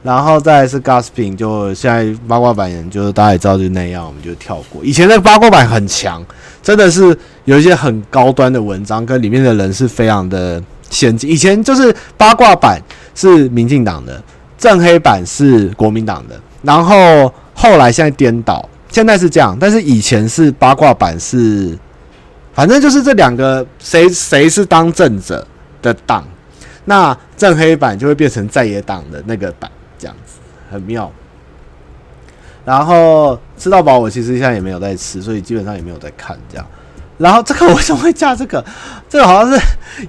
[0.03, 4.83] 然后再是 Gossiping，就现在八卦版人就是大家也知道就那样，我们就跳过。
[4.83, 6.25] 以前那个八卦版很强，
[6.63, 11.31] 真的是有一些很高端的文章，跟里面的人是非常的先进。
[11.31, 12.81] 以前就是八卦版
[13.15, 14.23] 是民进党的，
[14.59, 21.77] 正黑版是国民党的，然后后来现在颠倒，现在是这样，但是以前是八卦版是，
[22.53, 25.47] 反正就是这两个谁谁是当政者
[25.81, 26.25] 的党，
[26.85, 29.71] 那正黑版就会变成在野党的那个版。
[29.99, 30.39] 这样子
[30.71, 31.13] 很妙，
[32.65, 36.67] 然后吃到饱，我其实现在也没有在吃，所以基本上也没有在看这样。
[37.19, 38.65] 然后这个为什么会加这个？
[39.09, 39.61] 这个好像是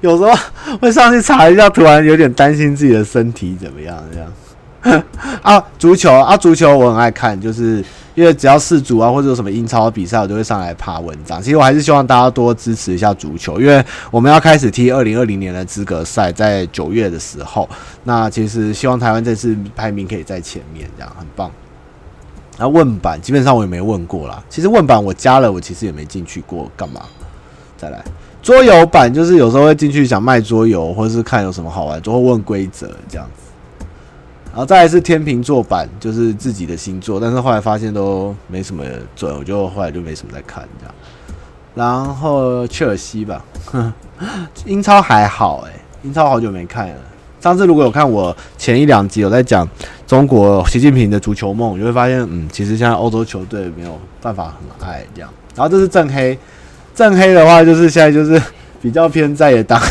[0.01, 0.31] 有时候
[0.79, 5.03] 会上去查一下，突然有点担心自己的身体怎么样这样。
[5.41, 7.83] 啊，足球啊，足球我很爱看，就是。
[8.13, 11.41] 因为只要世足啊，或者有什么英超比赛，我就会上来爬文章。
[11.41, 17.67] 其实我还是希望大家多支持一下足球，因为我们要开始踢二零二零年的资格赛，在九月的时候。
[18.03, 21.49] 那其实希望台湾这次排名可以在前面，这样很棒。
[22.62, 24.43] 然后问版基本上我也没问过啦。
[24.47, 27.02] 其实问版我加了，我其实也没进去过，干嘛？
[27.76, 28.00] 再来
[28.39, 33.86] 桌游版，就是有时候会进去想卖桌游，或者是看有什么好玩，就会问规则这样子。
[34.52, 38.84] 然后再来是天秤座版，就是自己的星座，但是后来发现都没什么
[39.15, 40.93] 准，我就后来就没什么在看这样。
[41.74, 43.43] 然后切尔西吧，
[44.65, 45.71] 英超还好诶、
[46.04, 46.95] 英超好久没看了。
[47.41, 49.67] 上次如果有看我前一两集有在讲
[50.06, 55.30] 中国习近平的足球梦，你会发现，嗯，其实现在欧洲球队没有办法很爱这样。
[55.56, 56.38] 然后这是正黑，
[56.93, 58.39] 正黑的话就是现在就是
[58.80, 59.82] 比较偏在野党，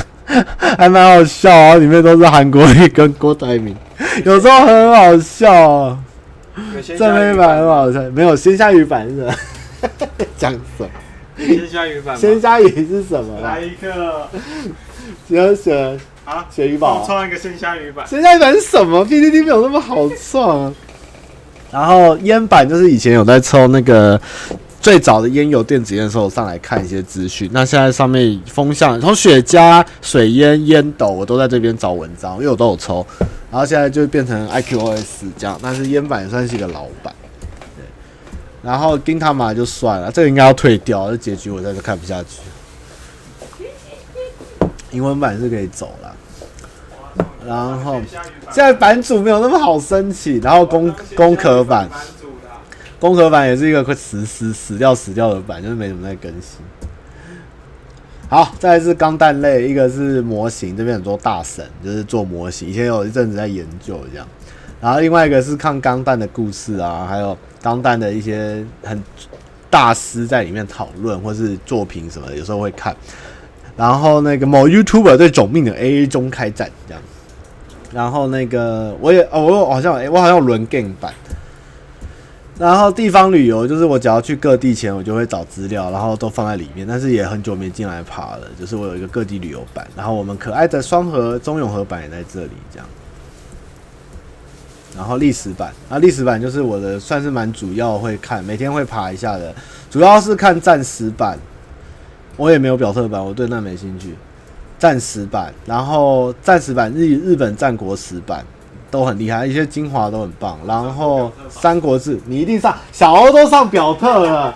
[0.78, 3.74] 还蛮好笑哦，里面都是韩国瑜跟郭台铭。
[4.24, 5.98] 有时候很好笑哦，
[6.96, 9.34] 正黑版很好笑，没有鲜虾鱼版是什么？
[10.38, 10.88] 讲什么？
[11.36, 12.16] 鲜虾鱼版？
[12.16, 13.40] 鲜虾鱼是什么？
[13.42, 14.28] 来一个，
[15.28, 15.98] 只要选
[16.30, 18.06] 啊，鳕鱼堡，创一个鲜虾鱼板。
[18.06, 20.72] 鲜虾鱼板是什么？PTT 没有那么好创。
[21.72, 24.20] 然后烟版就是以前有在抽那个。
[24.80, 27.50] 最早的烟油电子烟的时候，上来看一些资讯。
[27.52, 33.06] 那现在上面风向，从雪茄、水烟、烟斗，我都在这边找文章，因为我都有抽。
[33.50, 35.04] 然后现在就变成 IQOS
[35.36, 37.14] 这样，但是烟版也算是一个老版。
[37.76, 37.84] 对，
[38.62, 42.40] 然后金塔玛就算了，这个应该要退掉，这结局我真的看不下去。
[44.92, 46.09] 英文版是可以走了，
[47.50, 48.00] 然后
[48.52, 51.88] 现在版主没有那么好申请，然后工工壳版。
[53.00, 56.60] 工壳版也是一个会死死死掉死掉的版，就是没什么在更新。
[58.28, 64.24] 好，再来是钢弹类，一个是模型，这边很多大神就是做模型，以前有一阵子在研究这样。
[64.80, 69.02] 然后另外一个是看钢弹的故事啊，还有钢弹的一些很
[69.68, 72.94] 大师在里面讨论或是作品什么的，有时候会看。
[73.76, 77.02] 然后那个某 YouTuber 对种命的 AA 中开战这样。
[77.92, 81.12] 然后那个我也哦，我好像诶，我好像有轮 game 版。
[82.58, 86.86] 然后地方旅游就是我只要去各地前，我就会找资料，然后都放在里面。
[86.86, 92.86] 但是也很久没进来爬了，就是我有一个各地旅游版，然后我们可爱的双河中永和版也在这里，这样。
[94.94, 99.54] 然后历史版，啊，历史版就是我的算是蛮主要会看，每天会爬一下的，
[99.90, 101.38] 主要是看战时版。
[102.36, 104.14] 我也没有表特版，我对那没兴趣。
[104.80, 108.44] 战史版，然后战史版日日本战国史版。
[108.90, 110.58] 都很厉害，一些精华都很棒。
[110.66, 114.52] 然后《三国志》，你一定上，小欧都上表特了。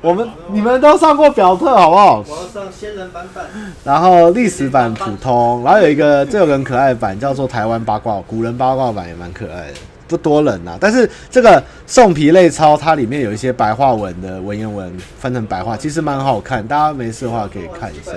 [0.00, 2.24] 我们你们都上过表特，好不好？
[2.26, 3.44] 我要上仙人版本。
[3.84, 9.74] 然后历史版普通，然后有一个最有个很可爱的版，叫做台湾八卦古人八卦版，也蛮可爱的，
[10.08, 10.78] 不多人呐、啊。
[10.80, 18.12] 但是这个宋皮类钞，它里面有一些白话文的文言文翻成白话，其实蛮好看，大家没事的话可以看一下。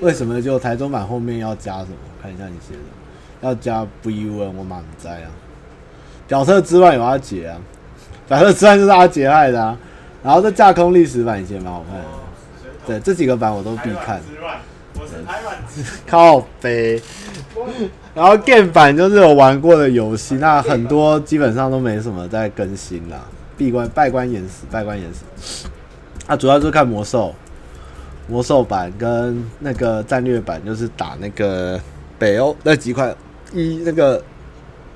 [0.00, 1.96] 为什么就台中版后面要加什么？
[2.22, 2.80] 看一下你写的，
[3.40, 5.30] 要加不一问我满在啊。
[6.28, 7.58] 表特之外有阿杰啊，
[8.28, 9.76] 表特之外就是阿杰害的啊。
[10.22, 12.04] 然后这架空历史版以前蛮好看的，
[12.86, 14.20] 对，这几个版我都必看。
[16.06, 17.00] 靠北。
[18.14, 23.18] 然后 game 版就是有玩过的游戏，那很多基本上都没什么在更新啦。
[23.56, 25.66] 闭关拜关延死，拜关延死。
[26.26, 27.34] 啊，主要就是看魔兽。
[28.30, 31.80] 魔兽版跟那个战略版就是打那个
[32.16, 33.12] 北欧那几块
[33.52, 34.22] 一那个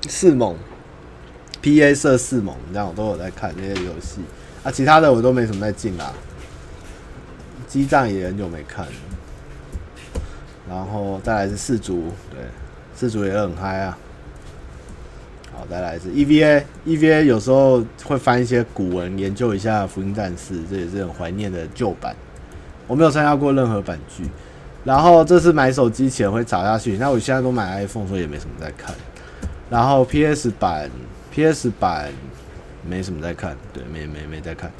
[0.07, 0.55] 四猛
[1.61, 4.21] P A 射四猛，这样我都有在看那些游戏
[4.63, 6.13] 啊，其他的我都没什么在进啦。
[7.67, 8.91] 激战也很久没看了，
[10.69, 12.39] 然后再来是四足，对，
[12.95, 13.97] 四足也很嗨啊。
[15.53, 22.15] 好，再来是 EVA，EVA 有时候会翻一些古文，研究一下《福音战士》，这也是很怀念的旧版。
[22.87, 24.23] 我没有参加过任何版剧，
[24.83, 26.97] 然后这次买手机前会砸下去。
[26.97, 28.93] 那我现在都买 iPhone，所以也没什么在看。
[29.69, 30.89] 然后 PS 版
[31.31, 32.11] ，PS 版
[32.87, 34.71] 没什么在看，对，没没没在看。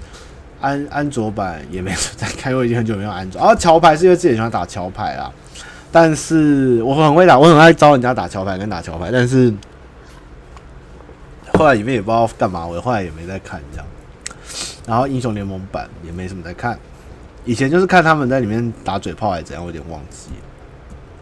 [0.62, 3.42] 安安卓版也没什么在看，我已经很久没有安卓。
[3.42, 5.32] 然后桥牌是因为自己喜欢打桥牌啦，
[5.92, 9.54] 但是我很会打，我很爱找人家打桥牌跟打桥牌，但是
[11.54, 13.86] 后来里面也不知道干嘛，我后来也没在看这样。
[14.88, 16.78] 然后英雄联盟版也没什么在看。
[17.46, 20.30] 以前就是看他们在里面打嘴炮还是怎样，我有点忘记。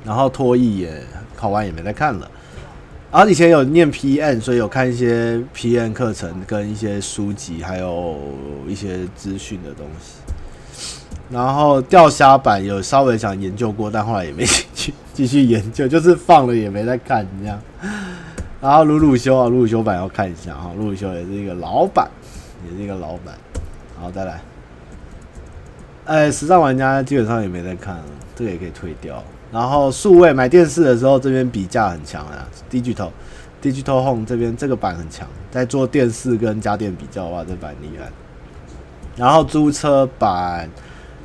[0.06, 1.02] 然后脱衣也
[1.36, 2.30] 考完也没再看了。
[3.12, 8.18] 然后以前有念 PN，所以有看一些 PN 课程跟一些书籍，还有
[8.68, 10.16] 一些资讯的东西。
[11.30, 17.60] 然后钓虾版有稍微想研究过，但后来也没继续继续研究，就是放了也没再看这样。
[18.60, 22.10] 然后鲁鲁修啊，鲁鲁修版要看一下哈，鲁鲁修也是一个老版，
[22.66, 23.36] 也是一个老版。
[24.00, 24.42] 好，再来。
[26.06, 27.98] 哎，时尚玩家基本上也没在看，
[28.36, 29.24] 这个也可以退掉。
[29.52, 33.10] 然后数位买电视的时候，这边比价很强啊，Digital
[33.62, 38.10] Digital Home 这边这个版很强，在做电视跟家电比较的话，这版厉害。
[39.16, 40.68] 然后租车版，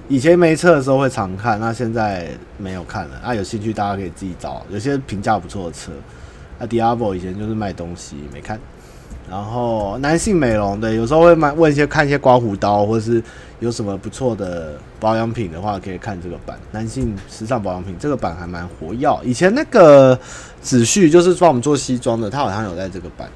[0.09, 3.21] 以前没车的时候会常看，那现在没有看了。
[3.25, 5.91] 那有兴趣大家可以自己找，有些评价不错的车。
[6.59, 8.61] 那 Diablo 以前就是卖东西，没看。
[9.31, 13.23] 然后男性美容的，有时候会买问一些看一些刮胡刀，或者是
[13.61, 16.59] 有什么不错的保养品的话，可以看这个版。
[16.73, 19.21] 男性时尚保养品这个版还蛮活跃。
[19.23, 20.19] 以前那个
[20.63, 23.29] 子旭就是帮我们做西装的，他好像有在这个版。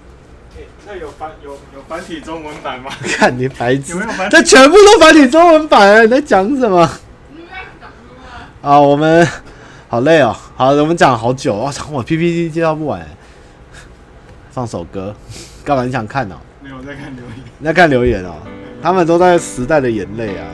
[0.56, 2.90] 欸、那有繁有有繁体中文版吗？
[3.18, 4.36] 看你白纸，有没有繁体？
[4.36, 6.88] 这全部都繁体中文版，你在讲什么？
[8.62, 9.28] 啊，我们
[9.88, 10.34] 好累哦。
[10.56, 13.06] 好，我们讲好久哦，我 PPT 介绍不完。
[14.52, 15.14] 放首歌。
[15.64, 16.40] 干嘛你想看呢、喔？
[16.62, 18.48] 没有在看留言，你在看留言哦、喔。
[18.82, 20.46] 他们都在时代的眼泪啊。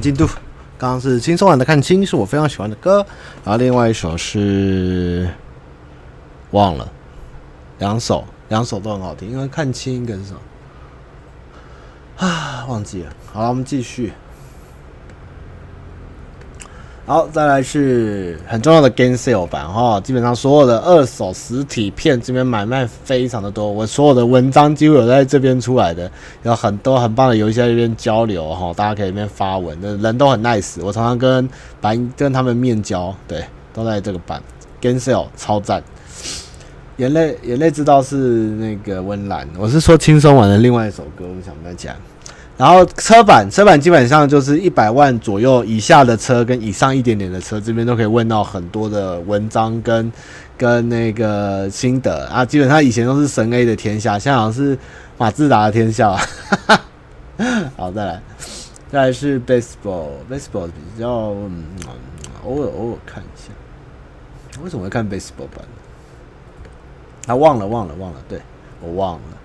[0.00, 0.26] 进度。
[0.78, 3.04] 刚刚是轻松版的看清，是我非常喜欢的歌。
[3.44, 5.28] 然后另外一首是
[6.52, 6.88] 忘了，
[7.78, 10.40] 两首两首都很好听，因为看清跟什么
[12.16, 13.12] 啊忘记了。
[13.32, 14.12] 好，我们继续。
[17.08, 26.10] 好，再来是很重要的 Game Sale 版哈，基本上所有的二手实体片这边买卖非常的多，我所有的文章几乎有在这边出来的，
[26.42, 31.48] 有很多很棒的游戏在这边交流哈，大家可以这边发文，那人都很 nice，我常常跟
[31.80, 33.42] 白跟他们面交，对，
[33.72, 34.42] 都在这个版
[34.78, 35.82] Game Sale 超赞。
[36.98, 41.96] 眼泪眼泪知道是那个温岚，我是说轻松玩的另外一首歌，我想跟他讲。
[42.58, 50.12] 然后车版，车版基本上就是一百万左右以下的车跟以上一点点的车，这边都可以问到很多的文章跟
[50.56, 52.44] 跟那个心得啊。
[52.44, 54.76] 基本上以前都是神 A 的天下，现在好像是
[55.16, 56.18] 马自达的天下。
[57.76, 58.20] 好，再来，
[58.90, 61.62] 再来是 baseball，baseball 比较嗯，
[62.44, 63.52] 偶尔偶尔看一下。
[64.64, 65.64] 为什么会看 baseball 版？
[67.28, 68.40] 啊，忘了忘了忘了，对，
[68.82, 69.37] 我忘了。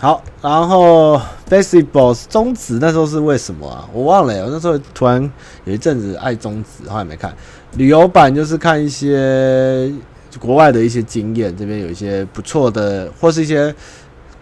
[0.00, 1.20] 好，然后
[1.50, 3.84] baseball 中职那时候是为什么啊？
[3.92, 5.20] 我忘了，我那时候突然
[5.64, 7.34] 有一阵子爱中职，后来没看。
[7.72, 9.92] 旅游版就是看一些
[10.38, 13.74] 国外的一些经验，这边有一些不错的，或是一些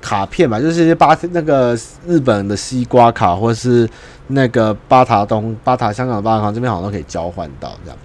[0.02, 1.74] 卡片吧，就是一些巴那个
[2.06, 3.88] 日本的西瓜卡，或是
[4.26, 7.98] 那个巴塔东巴塔香港的巴塔，这边好像都可以交换到这样。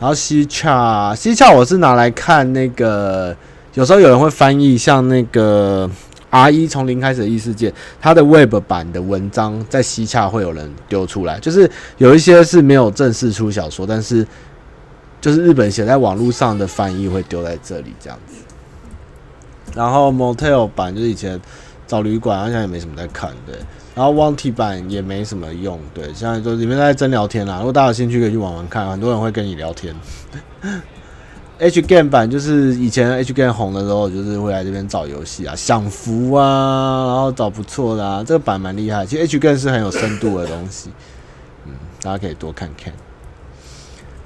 [0.00, 3.36] 然后西洽西洽我是拿来看那个，
[3.74, 5.90] 有时候有人会翻译，像那个。
[6.34, 14.26] R 一从零开始的异世界，它的 Web 版的文章在西洽会有人丢出来，就是有一些是没有正式出小说，但是
[15.20, 18.34] 就是日本写在网络上的翻译会丢在这里这样子。
[19.76, 21.40] 然后 Motel 版就是以前
[21.86, 23.54] 找旅馆，好像也没什么在看，对。
[23.94, 26.12] 然后 Wanty 版也没什么用，对。
[26.12, 29.94] 现在就里面在真聊天啦，如果大家有兴趣可以去玩玩看，很多人会跟你聊天。
[31.64, 39.06] H game 版就是以前 H game 红的时候，就是会来这边找游戏啊，享福啊，然后找不错的啊，这个版蛮厉害。
[39.06, 40.90] 其实 H game 是很有深度的东西，
[41.64, 42.92] 嗯，大家可以多看看。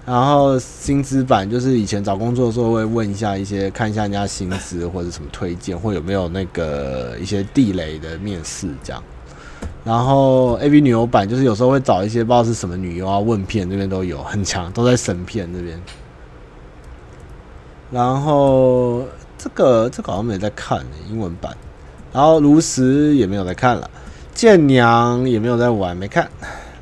[0.04, 9.00] 然后薪资版就是以前找工作的时候会问一下一些，看一下人家薪资或者什么推荐，或有没有那个一些地雷的面试这样。
[9.84, 15.80] 然后 AV 女优版就是有时候会找一些不知道是什么女优啊，问片这边都有，很强，都在神片这边。
[17.90, 19.04] 然后
[19.36, 21.56] 这个这个好像没在看、欸、英文版。
[22.12, 23.88] 然后炉石也没有在看了，
[24.34, 26.28] 剑娘也没有在玩，没看。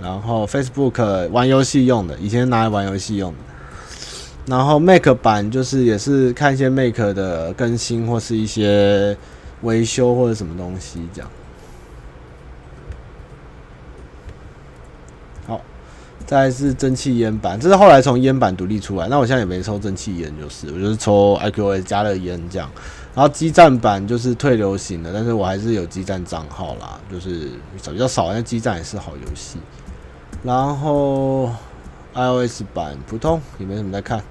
[0.01, 3.39] 然后 Facebook 玩游戏用的，以前拿来玩游戏用的。
[4.47, 9.17] 然后 Make 版就是也是看一些 Make 的更新或是一些
[9.63, 11.29] 维修或者什么东西这样。
[16.27, 19.07] 再是蒸汽烟版，这是后来从烟版独立出来。
[19.09, 22.68] 那我现在也没抽蒸汽烟，就是我就是抽 IQS 加热烟这样。
[23.14, 27.49] 然后基站版就是退流行了，但是我还是有基站账号啦，就是
[27.91, 29.59] 比较少，但基站也是好游戏。
[30.43, 31.51] 然后
[32.14, 34.22] iOS 版普通也没什么在看，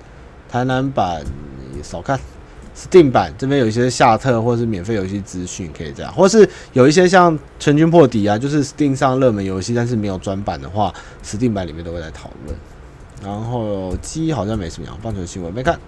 [0.49, 1.23] 台南版
[1.75, 2.19] 也少看。
[2.75, 12.57] Steam 版这边有一些下特或是免费游戏资讯可以这样，或是有一些像《全军破敌》啊，就是 Steam 上热门游戏，但是没有专版的话，Steam 版里面都会在讨论。
[13.23, 15.79] 然后机好像没什么样，棒球新闻没看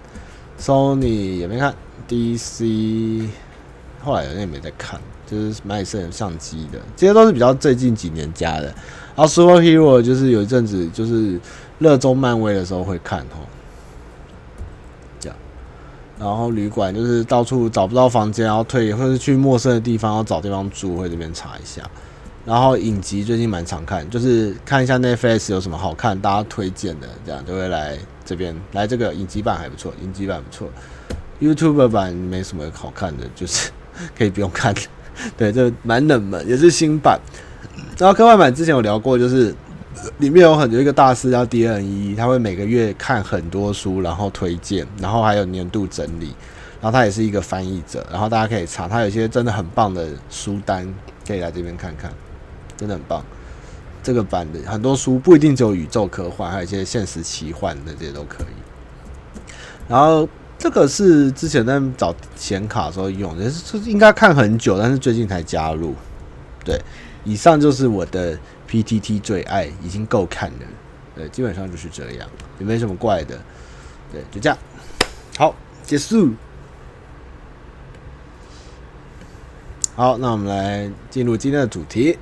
[0.60, 1.76] ，Sony 也没看
[2.08, 3.28] ，DC
[4.02, 4.98] 后来好像也没在看，
[5.30, 8.64] 就是卖摄影相机的，这些都是比较最近几年加的。
[8.64, 11.38] 然后 Super Hero 就是有一阵子就是
[11.80, 13.44] 热衷漫威的时候会看哦。
[16.20, 21.82] 然后旅馆就是到处找不到房间，然后退，或者去陌生的地方要找地方住，会这边查一下。
[22.46, 30.70] 然后影集最近蛮常看，就是看一下 Netflix 有什么好看，大家推荐的，这样就会来这边来这个影集版还不错，影集版不错
[31.42, 33.70] ，YouTube 版没什么好看的，就是
[34.18, 34.74] 可以不用看。
[35.36, 37.20] 对，这蛮冷门，也是新版。
[37.98, 39.54] 然后科幻版之前有聊过，就是
[40.20, 46.34] 里面有很多一个大师叫 DNE，他会每个月看很多书，然后推荐，然后还有年度整理。
[46.80, 50.88] 然后他也是一个翻译者，然后大家可以查，他有些真的很棒的书单，
[51.28, 52.12] 可以来这边看看，
[52.78, 53.26] 真的很棒。
[54.04, 59.52] 这个版的很多书不一定只有宇宙科幻，还有一些现实奇幻的这些都可以。
[59.88, 60.30] 然后
[60.60, 65.96] 这个是之前在找显卡的时候用的，是应该看很久，但是最近才加入。
[66.64, 66.80] 对，
[67.24, 68.38] 以上就是我的
[68.70, 70.60] PTT 最爱，已经够看了。
[71.16, 72.28] 对，基本上就是这样，
[72.60, 73.40] 也没什么怪的。
[74.12, 74.58] 对，就这样，
[75.38, 76.34] 好，结束。
[79.96, 82.18] 好，那我们来进入今天的主题。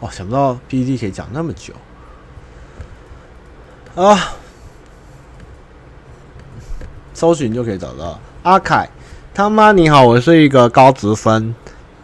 [0.00, 1.74] 哦，想不到 PTT 可以讲那么久
[3.94, 4.34] 啊！
[7.14, 8.88] 搜寻就可以找到阿凯。
[9.34, 11.54] 他妈你好，我是一个高职分，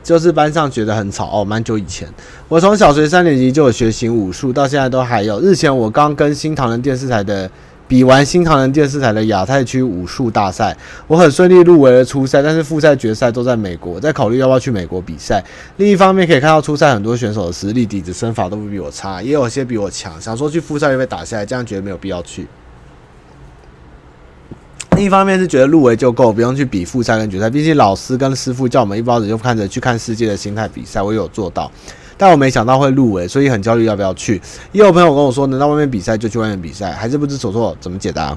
[0.03, 1.45] 就是班上觉得很吵哦。
[1.45, 2.09] 蛮久以前，
[2.49, 5.41] 我从小学三年级就有学习武术，到现在都还有。
[5.41, 7.51] 日前我刚跟新唐人电视台的。
[7.89, 10.77] 比完新唐人电视台的亚太区武术大赛，
[11.07, 15.43] 我很顺利入围了初赛，但是复赛、决赛都在美国，在考虑要不要去美国比赛。
[15.79, 20.21] 另一方面，可以看到初赛很多选手的实力、底子、身法都不比我差，也有些比我强。
[20.21, 22.47] 想说去复赛又被打下来，这样觉得没有必要去。
[24.99, 27.49] 一方面是觉得入围就够，不用去比复赛跟决赛。
[27.49, 31.71] 毕竟老师跟师傅叫我们一包子就看着去看世界的心态比赛，我有做到。
[32.17, 34.41] 但我没想到会入围，所以很焦虑要不要去。
[34.73, 38.37] 也有朋友跟我说，能到外面比赛就去外面比赛，还是不知所措，怎么解答？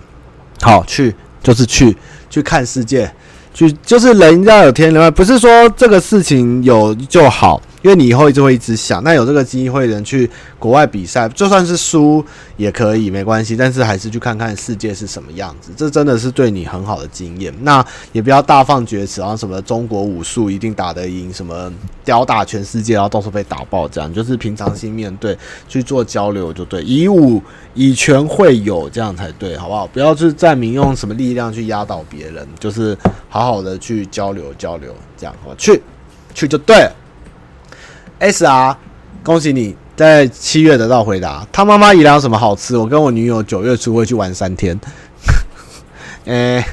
[0.62, 1.98] 好，去就是去，
[2.30, 3.12] 去看世界，
[3.54, 7.60] 去就是人家有天人，不是说这个事情有就好。
[7.82, 10.30] 因为你以后一直会一直想，那有这个机会能去
[10.60, 12.24] 国外比赛，就算是输
[12.56, 17.54] 也可以没关系，但是还是去看看世界是什么样子，这真的是对你很好的经验。
[17.62, 21.72] 那也不要大放厥词，然后什么中国武术一定打得赢，什么
[22.06, 27.42] 吊打全世界，然后到时候被打爆这样，就是平常心面对去做交流就对，以武
[27.74, 29.88] 以权会友这样才对，好不好？
[29.88, 32.96] 不要去再民用什么力量去压倒别人，就是
[33.28, 35.82] 好好的去交流交流，这样好去
[36.36, 36.88] 去就对。
[38.22, 38.78] S R，
[39.24, 41.44] 恭喜你在七月得到回答。
[41.52, 42.78] 他妈妈宜兰有什么好吃？
[42.78, 44.80] 我跟我女友九月初会去玩三天。
[46.26, 46.64] 诶、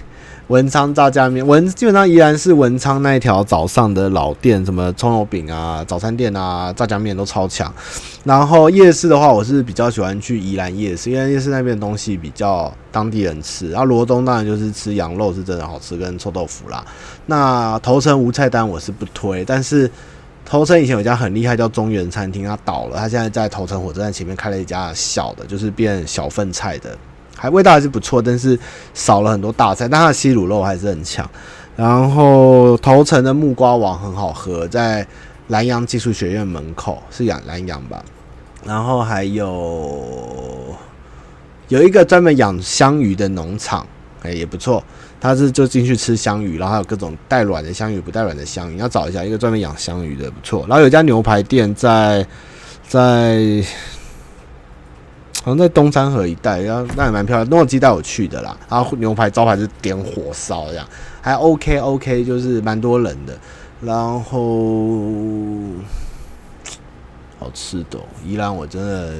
[0.48, 7.72] 文昌炸酱面，文基本上宜兰是文昌那一条早上的老店，什么葱油饼啊、早餐店啊、炸酱面都超强。
[8.24, 13.70] 然后夜市的话，我是比较喜欢去宜兰夜市，因为夜市那边的东西比较当地人吃。
[13.70, 16.84] 然后罗东当然就是吃羊肉是真的好吃，跟臭豆腐啦。
[17.24, 19.90] 那头城无菜单我是不推，但是。
[20.48, 22.96] 头城以前有一家很厉害，叫中原餐厅，它倒了。
[22.96, 26.96] 它现在在头城火车站前面开了一家小的，就是变小份菜的，
[27.36, 28.58] 还味道还是不错，但是
[28.94, 29.86] 少了很多大菜。
[29.86, 31.28] 但它的西卤肉还是很强。
[31.76, 35.06] 然后头城的木瓜王很好喝，在
[35.48, 38.02] 南阳技术学院门口，是养南阳吧？
[38.64, 40.74] 然后还有
[41.68, 43.86] 有一个专门养香鱼的农场，
[44.22, 44.82] 哎，也不错。
[45.20, 50.60] 他是就进去吃香鱼，然后还有各种带卵的香鱼、不带卵的香鱼，要找一下一个专门养香鱼的，不错。
[50.68, 52.24] 然后有一家牛排店在
[52.86, 53.60] 在
[55.42, 58.56] 好像在东山河一带，然后那也蛮漂亮，诺基带我去的啦。
[58.68, 60.86] 然后牛排招牌是点火烧这样，
[61.20, 63.36] 还 OK OK，就是蛮多人的。
[63.80, 64.22] 然后
[67.40, 69.14] 好吃的，宜兰我真的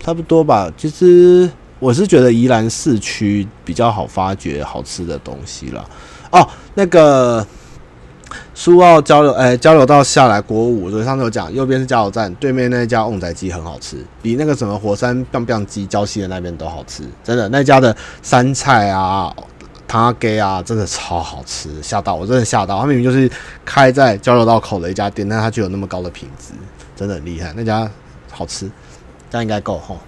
[0.00, 1.48] 差不多吧，其实。
[1.82, 5.84] 我是觉得宜兰市区比较好发掘好吃的东西了。
[6.30, 7.44] 哦，那个
[8.54, 19.34] 苏澳交流，哎，交流道下来国五，所以上次有讲，右边是加油站，对面那家旺仔鸡很好吃，比那个什么火山棒棒鸡礁溪的那边都好吃，真的，那家的山菜啊、
[19.88, 22.78] 糖阿给啊，真的超好吃，吓到我，真的吓到。
[22.78, 23.28] 他明明就是
[23.64, 26.52] 开在交流道口的一家店，但他就有那么高的品质，
[26.94, 27.90] 真的很厉害，那家
[28.30, 28.70] 好吃，
[29.28, 29.98] 这样应该够吼。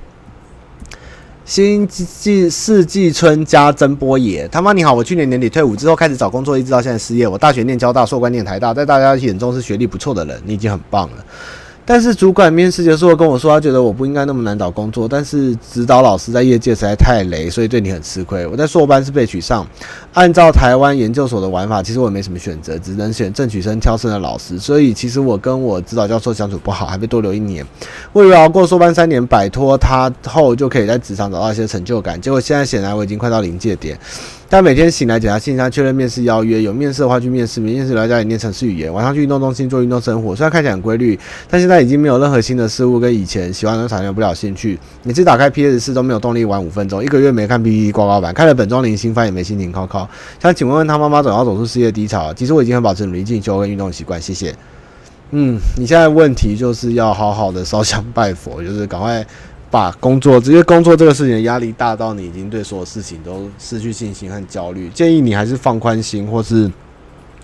[1.45, 4.95] 新季四季春加曾波野，他妈你好！
[4.95, 7.28] 我去年年底退伍之后开始找工作，一直到现在失业。
[7.28, 11.24] 我大学念交大，硕观念台大，在大家眼中是学历不错的人，你已经很棒了。
[11.87, 15.07] 但是主管面试结束后跟我说，他觉得我不应该那么难找工作。
[15.07, 18.47] 但是指导老师在业界实在太雷，所以对你很吃亏。
[18.47, 19.66] 我在硕班是被取上，
[20.14, 24.59] 按照台湾研究所的玩法，其实我也没什么选择，只能选正取生挑剩的老师。
[24.59, 27.64] 所以其实我跟我指导教授相处不好，还被多留一年。
[28.12, 32.18] 我以为熬过硕班三年，摆脱他后就可以在职场找到一些成就感。
[32.20, 33.99] 结果现在显然我已经快到临界点。
[34.49, 40.36] 但每天醒来检查信箱，确认面试邀约，有面试的话去面试，没面试来家里念程式语言，晚上去运动中心做运动生活。
[40.36, 41.18] 虽然看起来很规律，
[41.51, 44.78] 但现在已经没有任何新的事物跟以前喜欢的产生不了兴趣。
[45.03, 50.09] 每次打开 PS 四都没有动力玩五分钟，一个月没看 PPT 挂挂板，看了本庄铃新番也没心情考考。
[50.40, 54.55] 想请问问他妈妈总要走出事业低潮，其实我已经很保持努力进修跟运动习惯，谢谢。
[55.30, 59.26] 嗯，你现在问题就是要好好的烧香拜佛，就是赶快
[59.75, 64.89] 把工作，直接工作这个事情的压力大到你已经对所有事情都失去信心和焦虑。
[64.91, 66.70] 建议你还是放宽心，或是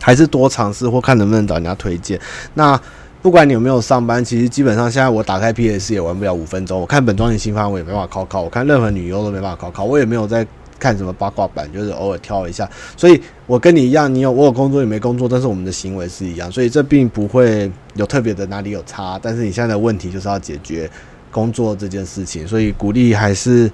[0.01, 2.21] 还是多尝试，或看能不能找人家推荐。
[2.55, 2.81] 那
[3.21, 6.81] 不管你有没有上班，其实基本上现在我打开 PS 也玩不了五分钟。
[6.81, 10.47] 我看本庄的新番我也没办法考考，我看任何女优都没办法考考，我也没有在。
[10.79, 12.67] 看什么八卦版，就是偶尔挑一下。
[12.97, 19.21] 所以我跟你一样，你有我有工作，也没工作，但是我们的行为是一样，所以这并不会有特别的哪里有差。
[19.21, 20.91] 但是你现在的问题就是要解决
[21.31, 23.71] 工作这件事情，所以鼓励还是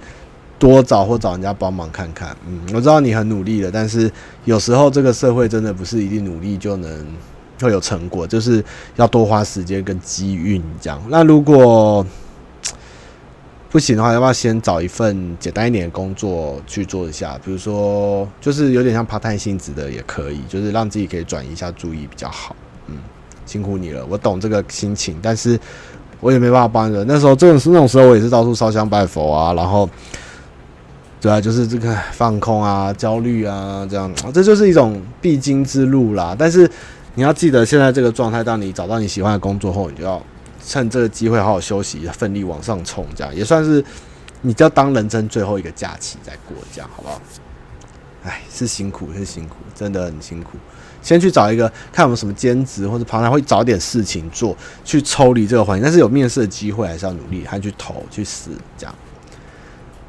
[0.59, 2.37] 多找或找人家帮忙看看。
[2.47, 4.11] 嗯，我知道你很努力的，但是
[4.45, 7.07] 有时候这个社会真的不是一定努力就能
[7.61, 8.65] 会有成果，就是
[8.97, 11.03] 要多花时间跟机运这样。
[11.09, 12.05] 那如果
[13.69, 17.39] 不行的话，要不要先找一份简单一点的工作去做一下？
[17.45, 22.57] 比如说，就是有点像 part time 性质的也可以，就是让自己可以转移一下注意比较好。
[22.87, 22.97] 嗯，
[23.45, 25.61] 辛苦你了，我懂这个心情，但是
[26.21, 27.05] 我也没办法帮人。
[27.07, 29.89] 那时候这种那种时候，我也是到处烧香拜佛啊，然后
[31.21, 36.35] 对啊，就是这个放空啊、焦虑啊，这样，这就是一种必经之路啦。
[36.39, 36.71] 但是
[37.15, 40.23] 你要记得，现在这个状态，当你找到你喜欢的工作后，你就要。
[40.69, 43.85] 趁这个机会好好休息，奋力往上冲，这样也算是
[44.41, 47.21] 你就要当人生最后一个假期再过，这样好不好？
[48.25, 50.59] 哎，是辛苦，是辛苦，真的很辛苦。
[51.03, 55.85] 先去找一个看有没有什么兼职或者旁边会找点事情做，去抽离这个环境。
[55.85, 58.95] 但是有面试的机会，还是要努力，还去投去试，这样。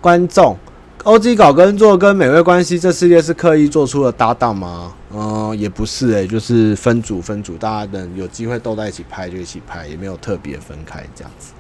[0.02, 0.58] 观众。
[1.04, 4.94] OG 搞跟做跟美味关系这世界是刻意做出了搭档吗？
[5.14, 11.54] 嗯，也不是诶、就是分组分组，大家等有机会都在一起拍就一起拍，也没有特别分开这样子。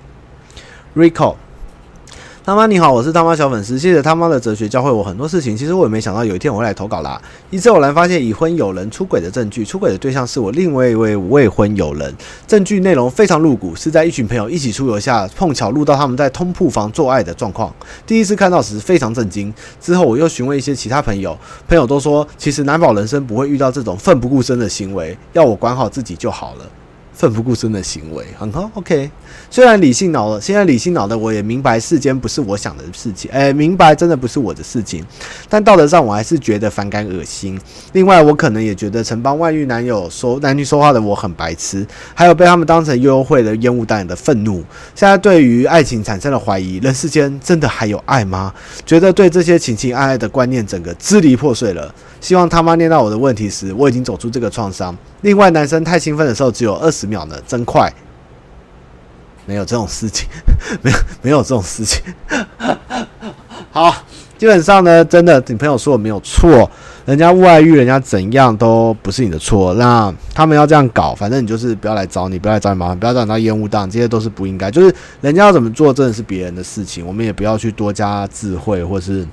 [0.95, 1.35] Rico。
[2.47, 5.57] 他妈你好，我是他妈小粉丝，谢谢他妈的哲学教会我很多事情。
[5.57, 7.21] 其实我也没想到有一天我会来投稿啦。
[7.49, 12.15] 一次偶然发现已婚友人出轨的证据，出轨的对象是我另外一位未婚友人。
[12.47, 17.69] 证据内容非常露骨，是在一群朋友一起出游下碰巧录到他们在通铺房做爱的状况。
[18.05, 21.37] 第一次看到时非常震惊，之后我又询问一些其他朋友，
[21.67, 26.65] 朋友都说其实难保人生不会遇到这种奋不顾身的行为，要我管好自己就好了。
[27.17, 29.09] 奋不顾身的行为很好，OK。
[29.49, 35.03] 虽然理性脑了，现在理性脑的我也明白世间不是我想的事情，哎，明白真的不是我的事情。
[35.49, 37.59] 但道德上我还是觉得反感、恶心。
[37.93, 44.63] 另外，我可能也觉得曾帮外遇男友说男女说话的我很白痴，还有被他们当成幽会的烟雾弹的愤怒。
[44.93, 48.53] 现在对于爱情产生了怀疑，人世间真的还有爱吗？
[48.85, 51.91] 觉得对这些情情爱爱的观念整个支离破碎了。
[52.27, 54.93] 希望他妈念到我的问题时，我已经走出这个创伤。
[55.21, 57.89] 另外，男生太兴奋的时候只有二十秒呢，真快。
[59.45, 60.27] 没有这种事情，
[60.81, 62.03] 没有没有这种事情。
[63.71, 63.95] 好，
[64.37, 66.69] 基本上呢，真的，你朋友说我没有错，
[67.05, 69.73] 人家外遇，人家怎样都不是你的错。
[69.75, 74.69] 那他们要这样搞，反正你就是不要来找你，不要来找你麻烦，不要找你到烟雾弹，这些都是不应该。
[74.69, 79.25] 就是人家要怎么做，真的是别人的事情，我们也不要去多加智慧，或是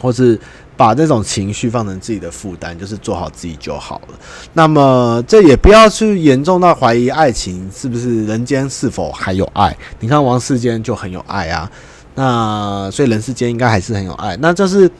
[0.00, 0.40] 或是。
[0.82, 4.18] 把这种情绪放成自己的负担，就是做好自己就好了。
[4.52, 9.76] 那么这也不要去严重到怀疑爱情是不是人间是否还有爱？
[10.00, 11.70] 你看王世坚就很有爱啊，
[12.16, 14.36] 那所以人世间应该还是很有爱。
[14.38, 14.90] 那就是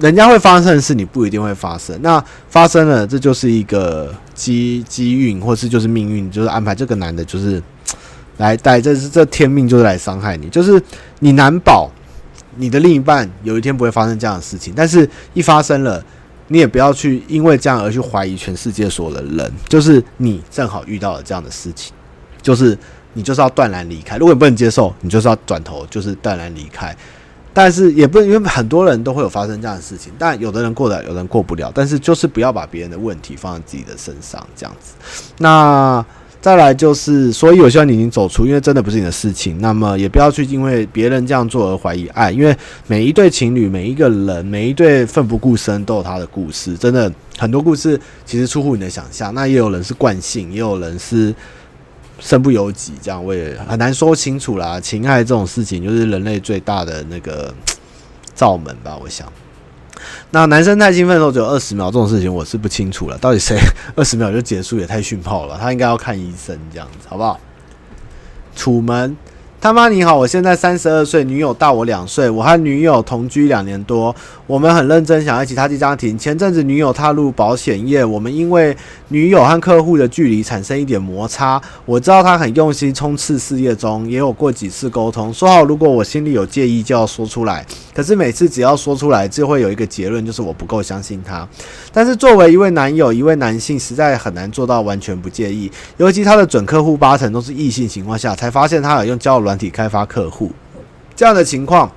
[0.00, 1.94] 人家会发生的事，你不一定会发生。
[2.00, 7.62] 那发生了，这就是一个机机运，或是就是命运，就是安排这个男的，就是
[8.38, 10.82] 来带，这是这天命就是来伤害你，就是
[11.18, 11.90] 你难保。
[12.56, 16.04] 你的另一半有一天不会发生这样的事情，但是一发生了，
[16.48, 19.52] 你也不要去因为这样而去怀疑全世界所有的人。
[19.68, 21.92] 就是你正好遇到了这样的事情，
[22.42, 22.76] 就是
[23.12, 24.16] 你就是要断然离开。
[24.16, 26.96] 如果你不能接受，你就是要转头，就是断然离开。
[27.52, 31.72] 但是也不能，因为很多人都会有发生这样的事情，但有的人过得了，有人过不了。
[31.74, 34.94] 但是就是不要把别人的问题放在自己的身上，这样子。
[35.38, 36.04] 那。
[36.46, 39.60] 再来就是，所以我希望你已经走出，因为真的不是你的事情。
[39.60, 46.76] 那么也不要去因为别人这样做而怀疑爱，因为每一对情侣、每一个人、每一对奋不顾身都有他的故事。
[46.76, 49.34] 真的很多故事其实出乎你的想象。
[49.34, 51.34] 那也有人是惯性，也有人是
[52.20, 54.78] 身不由己，这样我也很难说清楚啦。
[54.78, 57.52] 情爱这种事情就是人类最大的那个
[58.36, 59.26] 罩门吧，我想。
[60.30, 63.16] 那男生太兴奋的时候只有二十秒，这种事情我是不清楚了。
[63.18, 63.58] 到底谁
[63.96, 67.38] 二十秒就结束也太逊炮了，他应该要看医生这样子，好不好？
[68.54, 69.16] 楚门。
[69.58, 74.14] 他妈你好，我现在三十二岁，女友大我两岁，我和女友同居两年多，
[74.46, 76.16] 我们很认真想要一起踏进家庭。
[76.16, 78.76] 前阵子女友踏入保险业，我们因为
[79.08, 81.60] 女友和客户的距离产生一点摩擦。
[81.84, 87.64] 我知道她很用心冲刺事业中，也有过几次沟通，说好如果我心里有介意就要说出来。
[87.94, 91.48] 可是每次只要说出来，就会有一个结论，就是我不够相信她。
[91.92, 100.52] 但是作为一位男友，一位男性，实在很难做到完全不介意，尤其他的准客户八成都是异性情况下，才发现他有用交流软体开发客户，
[101.14, 101.90] 这样的情况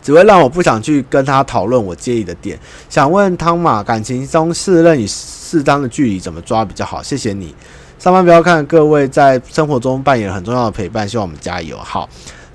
[0.00, 2.58] 只会让我不想去跟他讨论我介意的点。
[2.88, 7.02] 想问汤马，感情中适任与适当的距离怎么抓比较好？
[7.02, 7.54] 谢谢你。
[7.98, 11.76] 上班不要看，各位在生活中扮演很重要的陪伴，希望我们加油。
[11.78, 12.08] 好，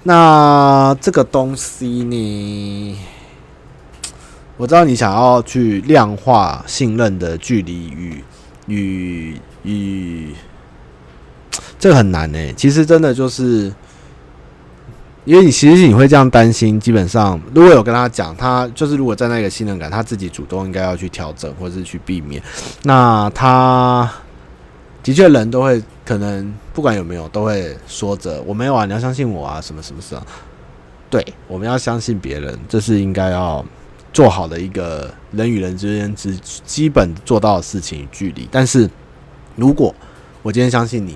[0.04, 2.98] 那这个东西呢？
[4.58, 8.24] 我知道你想要去量化信任的距离与
[8.68, 10.36] 与与，
[11.82, 12.53] 这个很难诶。
[12.55, 13.73] 其实真的就是。
[15.23, 22.41] 因为你其实你会这样担心，基本上如果有跟他讲，他就是如果站在那个信任感，他自己主动应该要去调整或者是去避免。
[22.82, 24.11] 那他
[25.03, 30.25] 的确人都会可能不管有没有都会说着我没有啊，你要相信我啊，什么什么事啊？
[31.11, 33.63] 对，我们要相信别人，这是应该要
[34.11, 38.49] 做好的一个人与人之间之基本做到的事情与距离。
[38.51, 38.89] 但是
[39.55, 39.93] 如果
[40.41, 41.15] 我今天相信你，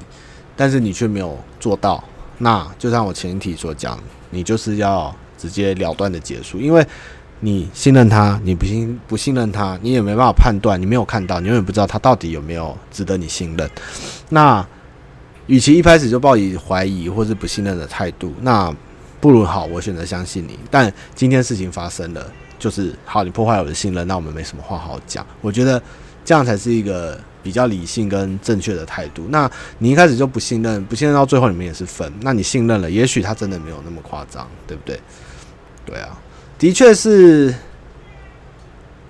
[0.56, 2.04] 但是你却没有做到。
[2.38, 3.98] 那就像我前提所讲，
[4.30, 6.86] 你就是要直接了断的结束，因为
[7.40, 13.70] 你信任他，你不信不信任他，你也没办法判断，你没有看到，你永远不知道他到底有没有值得你信任。
[14.30, 14.66] 那
[15.48, 18.74] 与其一开始就抱以怀疑或是不信任的态度，那
[19.22, 20.58] 不如好，我选择相信你。
[20.70, 25.26] 但今天事情发生了，就是好，你破坏我的信任，那我们没什么话好讲。
[25.42, 25.82] 我觉得
[26.26, 27.18] 这样才是一个。
[27.46, 29.28] 比较理性跟正确的态度。
[29.30, 29.48] 那
[29.78, 32.12] 你一开始就不信任，不信任到最后你们也是分。
[32.22, 35.00] 那你信任了，也许他真的没有那么夸张，对不对？
[35.86, 36.20] 对啊，
[36.58, 37.54] 的确是。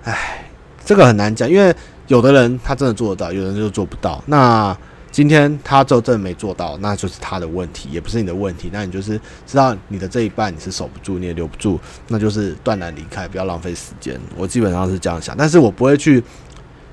[0.04, 0.44] 唉，
[0.84, 1.74] 这个很难讲，因为
[2.08, 4.22] 有的人他真的做得到，有的人就做不到。
[4.26, 4.76] 那
[5.10, 8.68] 今天他就真的没做到，那就是他的问题，也不是你的问题。
[8.70, 14.20] 那你就是知道你的这一半你是守不住，你也留不住，那就是断然离开，不要浪费时间。
[14.36, 16.22] 我基本上是这样想，但是我不会去。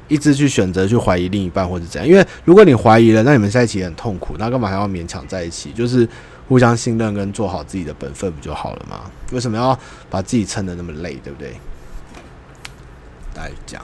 [0.08, 5.72] 一直去选择去怀疑另一半或者怎样，因为如果你怀疑了，那你们在一起也很痛苦，那干嘛还要勉强在一起？
[5.72, 6.08] 就是
[6.48, 9.02] 互相信任跟做好自己的本分不就好了吗？
[9.32, 9.78] 为什么要
[10.10, 11.54] 把自己撑得那么累，对不对？
[13.36, 13.82] 来讲，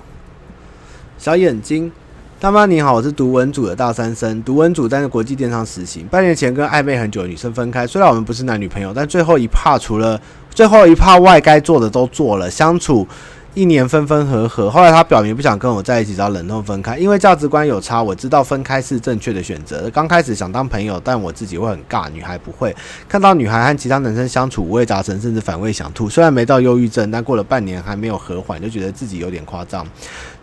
[1.17, 1.91] 小眼睛，
[2.39, 10.21] 大妈你好，我是读文组的大三生，读文组在国际电商实习，半年前跟暧昧很久的女生分开，虽然我们不是男女朋友，但最后一怕除了
[10.53, 13.07] 最后一怕外该做的都做了，相处。
[13.55, 18.01] 一年分分合合，后来他表明不想跟我在一起，只要忍痛分开，因为价值观有差。
[18.01, 19.89] 我知道分开是正确的选择。
[19.89, 22.73] 刚开始想当朋友，但我自己会很尬，女孩不会。
[23.07, 26.07] 看到女孩和其他男生相处五味杂陈，甚至反胃想吐。
[26.07, 29.85] 虽然没到忧郁症，但过了半年还没有和缓，就觉得自己有点夸张。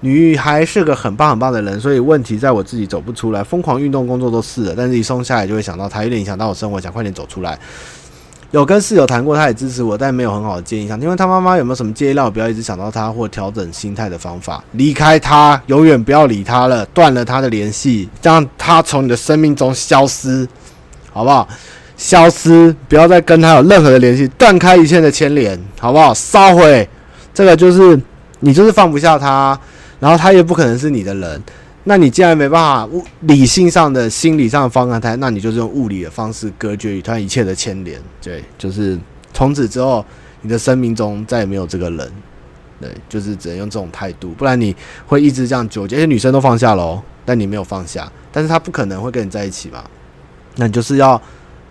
[0.01, 3.43] 女孩是个很棒很棒的人，所以问题在我自己走不出来。
[3.43, 7.59] 疯狂运动、工作都试了，但是一松下来就会想到她，有点影响到我生活，想快点走出来。
[8.53, 10.87] 有跟室友谈过，他也支持我，但没有很好的建议。
[10.87, 14.63] 想请问他妈妈有没有什么建议，让我不要一直想到他，或调整心态的方法？
[14.73, 20.47] 离开他，永远不要理他了，断了他的联系，让他从你的生命中消失，
[21.13, 21.47] 好不好？
[21.97, 26.15] 消失，不要再跟他有任何的联系，断开一切的牵连，好不好？
[26.15, 26.89] 烧毁，
[27.35, 27.99] 这个就是
[28.41, 29.59] 你就是放不下他，
[29.99, 31.43] 然后他也不可能是你的人。
[31.89, 38.99] 那你既然没办法物理性上的、心理上的方案，他那你就是用物理的方式隔绝与他一切的牵连，对，就是
[39.33, 40.05] 从此之后，
[40.43, 42.13] 你的生命中再也没有这个人，
[42.81, 44.75] 对，就是只能用这种态度，不然你
[45.07, 45.97] 会一直这样纠结。
[45.97, 49.89] 而且女生都放下喽，但你没有放下，但是她不可能会跟你在一起吧，
[50.57, 51.21] 那你就是要。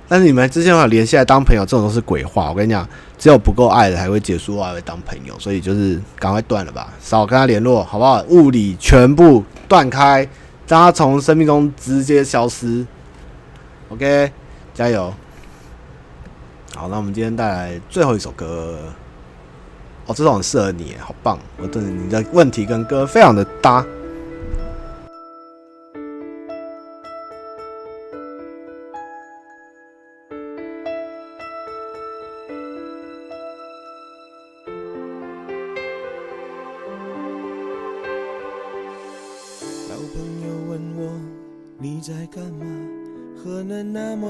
[0.08, 2.50] 但是你们之间有联系来当朋友，这种都是鬼话。
[2.50, 2.88] 我跟你讲，
[3.18, 5.34] 只有不够爱的才会结束，还会当朋友。
[5.40, 8.24] 所以就是赶快断了吧，少跟他联络，好不好？
[8.30, 10.28] 物理全部断开，
[10.68, 12.86] 让他从生命中直接消失。
[13.90, 14.32] OK，
[14.74, 15.14] 加油！
[16.76, 18.78] 好，那我们今天带来最后一首歌。
[20.08, 21.40] 哦，这首很适合你，好棒！
[21.58, 23.84] 我觉得你的问题跟歌非常的搭。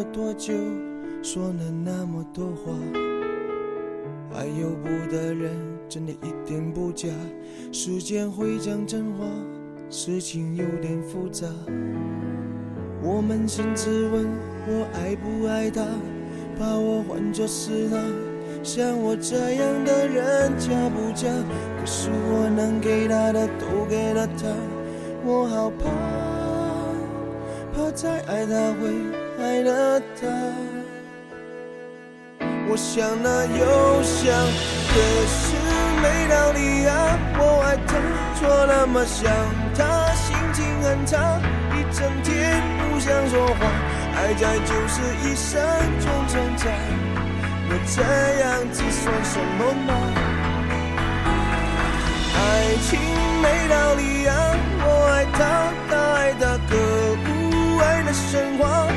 [0.04, 0.54] 多久
[1.22, 2.72] 说了那么多话，
[4.34, 5.52] 爱又不得人，
[5.90, 7.10] 真的一点不假。
[7.72, 9.26] 时间会讲真话，
[9.90, 11.48] 事情有点复杂。
[13.02, 14.26] 我们甚至问
[14.68, 15.86] 我爱不爱他，
[16.60, 17.98] 把我换作是他，
[18.64, 21.30] 像我这样的人假不假？
[21.80, 24.48] 可是我能给他的都给了他，
[25.24, 25.90] 我好怕，
[27.74, 28.90] 怕再爱他会
[29.40, 30.28] 爱了他。
[32.68, 34.34] 我想那又想，
[34.90, 34.94] 可
[35.28, 35.56] 是
[36.02, 36.94] 没道理啊！
[37.38, 37.90] 我爱他，
[38.36, 39.32] 错那么想
[39.78, 41.40] 他，心情很差，
[41.72, 43.62] 一整天不想说话。
[44.18, 45.62] 爱在就是一生
[46.00, 46.66] 中挣扎，
[47.70, 48.02] 我这
[48.42, 49.90] 样子算什么吗？
[52.38, 52.40] 爱
[52.90, 53.00] 情
[53.42, 54.34] 没道理啊！
[54.82, 55.40] 我爱他，
[55.90, 56.72] 他爱他，可
[57.24, 57.28] 不，
[57.80, 58.88] 爱的神话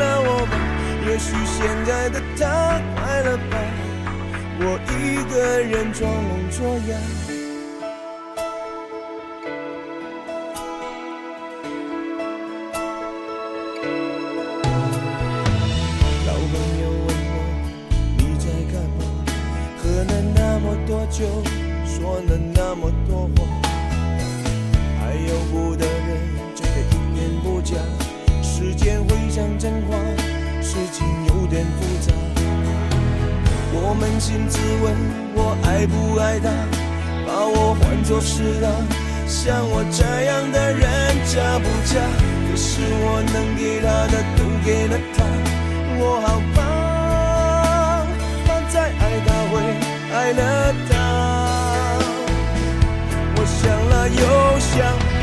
[0.00, 0.52] 了我吧。
[1.06, 3.56] 也许现在的他快乐吧，
[4.60, 7.29] 我一个人装聋作哑。
[34.20, 34.94] 心自问，
[35.34, 36.50] 我爱不爱他？
[37.26, 38.68] 把我换作是他，
[39.26, 40.84] 像我这样的人
[41.24, 41.96] 假不假？
[42.50, 45.24] 可是我能给他的都给了他，
[45.98, 46.60] 我好怕，
[48.44, 49.52] 怕再爱他会
[50.12, 50.92] 爱了他。
[53.36, 54.20] 我想了又
[54.60, 54.76] 想，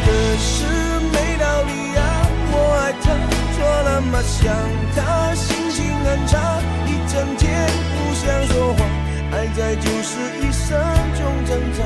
[0.03, 0.05] 可
[0.41, 0.65] 是
[1.13, 2.01] 没道理啊！
[2.49, 3.05] 我爱他，
[3.53, 4.17] 错了吗？
[4.25, 4.41] 想
[4.95, 7.45] 他，心情很差，一整天
[8.27, 8.79] 想说话。
[9.31, 10.77] 爱在就是一生
[11.15, 11.79] 中挣扎，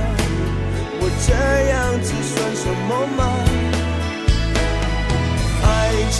[0.99, 1.29] 我这
[1.69, 3.19] 样子算什么吗？
[5.63, 5.69] 爱
[6.09, 6.19] 情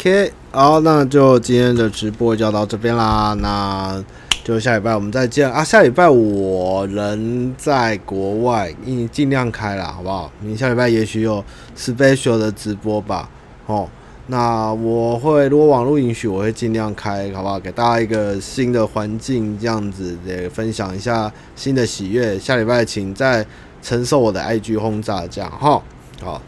[0.00, 3.34] OK，好，那就今天的直播就到这边啦。
[3.34, 4.02] 那
[4.42, 5.62] 就下礼拜我们再见啊！
[5.62, 10.32] 下礼拜我人在国外，你尽量开啦，好不好？
[10.40, 11.44] 你下礼拜也许有
[11.76, 13.28] special 的直播吧。
[13.66, 13.86] 哦，
[14.28, 17.60] 那我会如果网络允许，我会尽量开，好不好？
[17.60, 22.38] 给大家一个新的环境，这样子也分享一下新的喜悦。
[22.38, 23.44] 下礼拜请再
[23.82, 25.82] 承受我的 IG 轰炸，这样哈。
[26.22, 26.40] 好，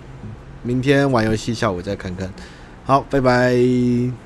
[0.62, 2.32] 明天玩游戏，下午再看看。
[2.84, 4.21] 好，拜拜。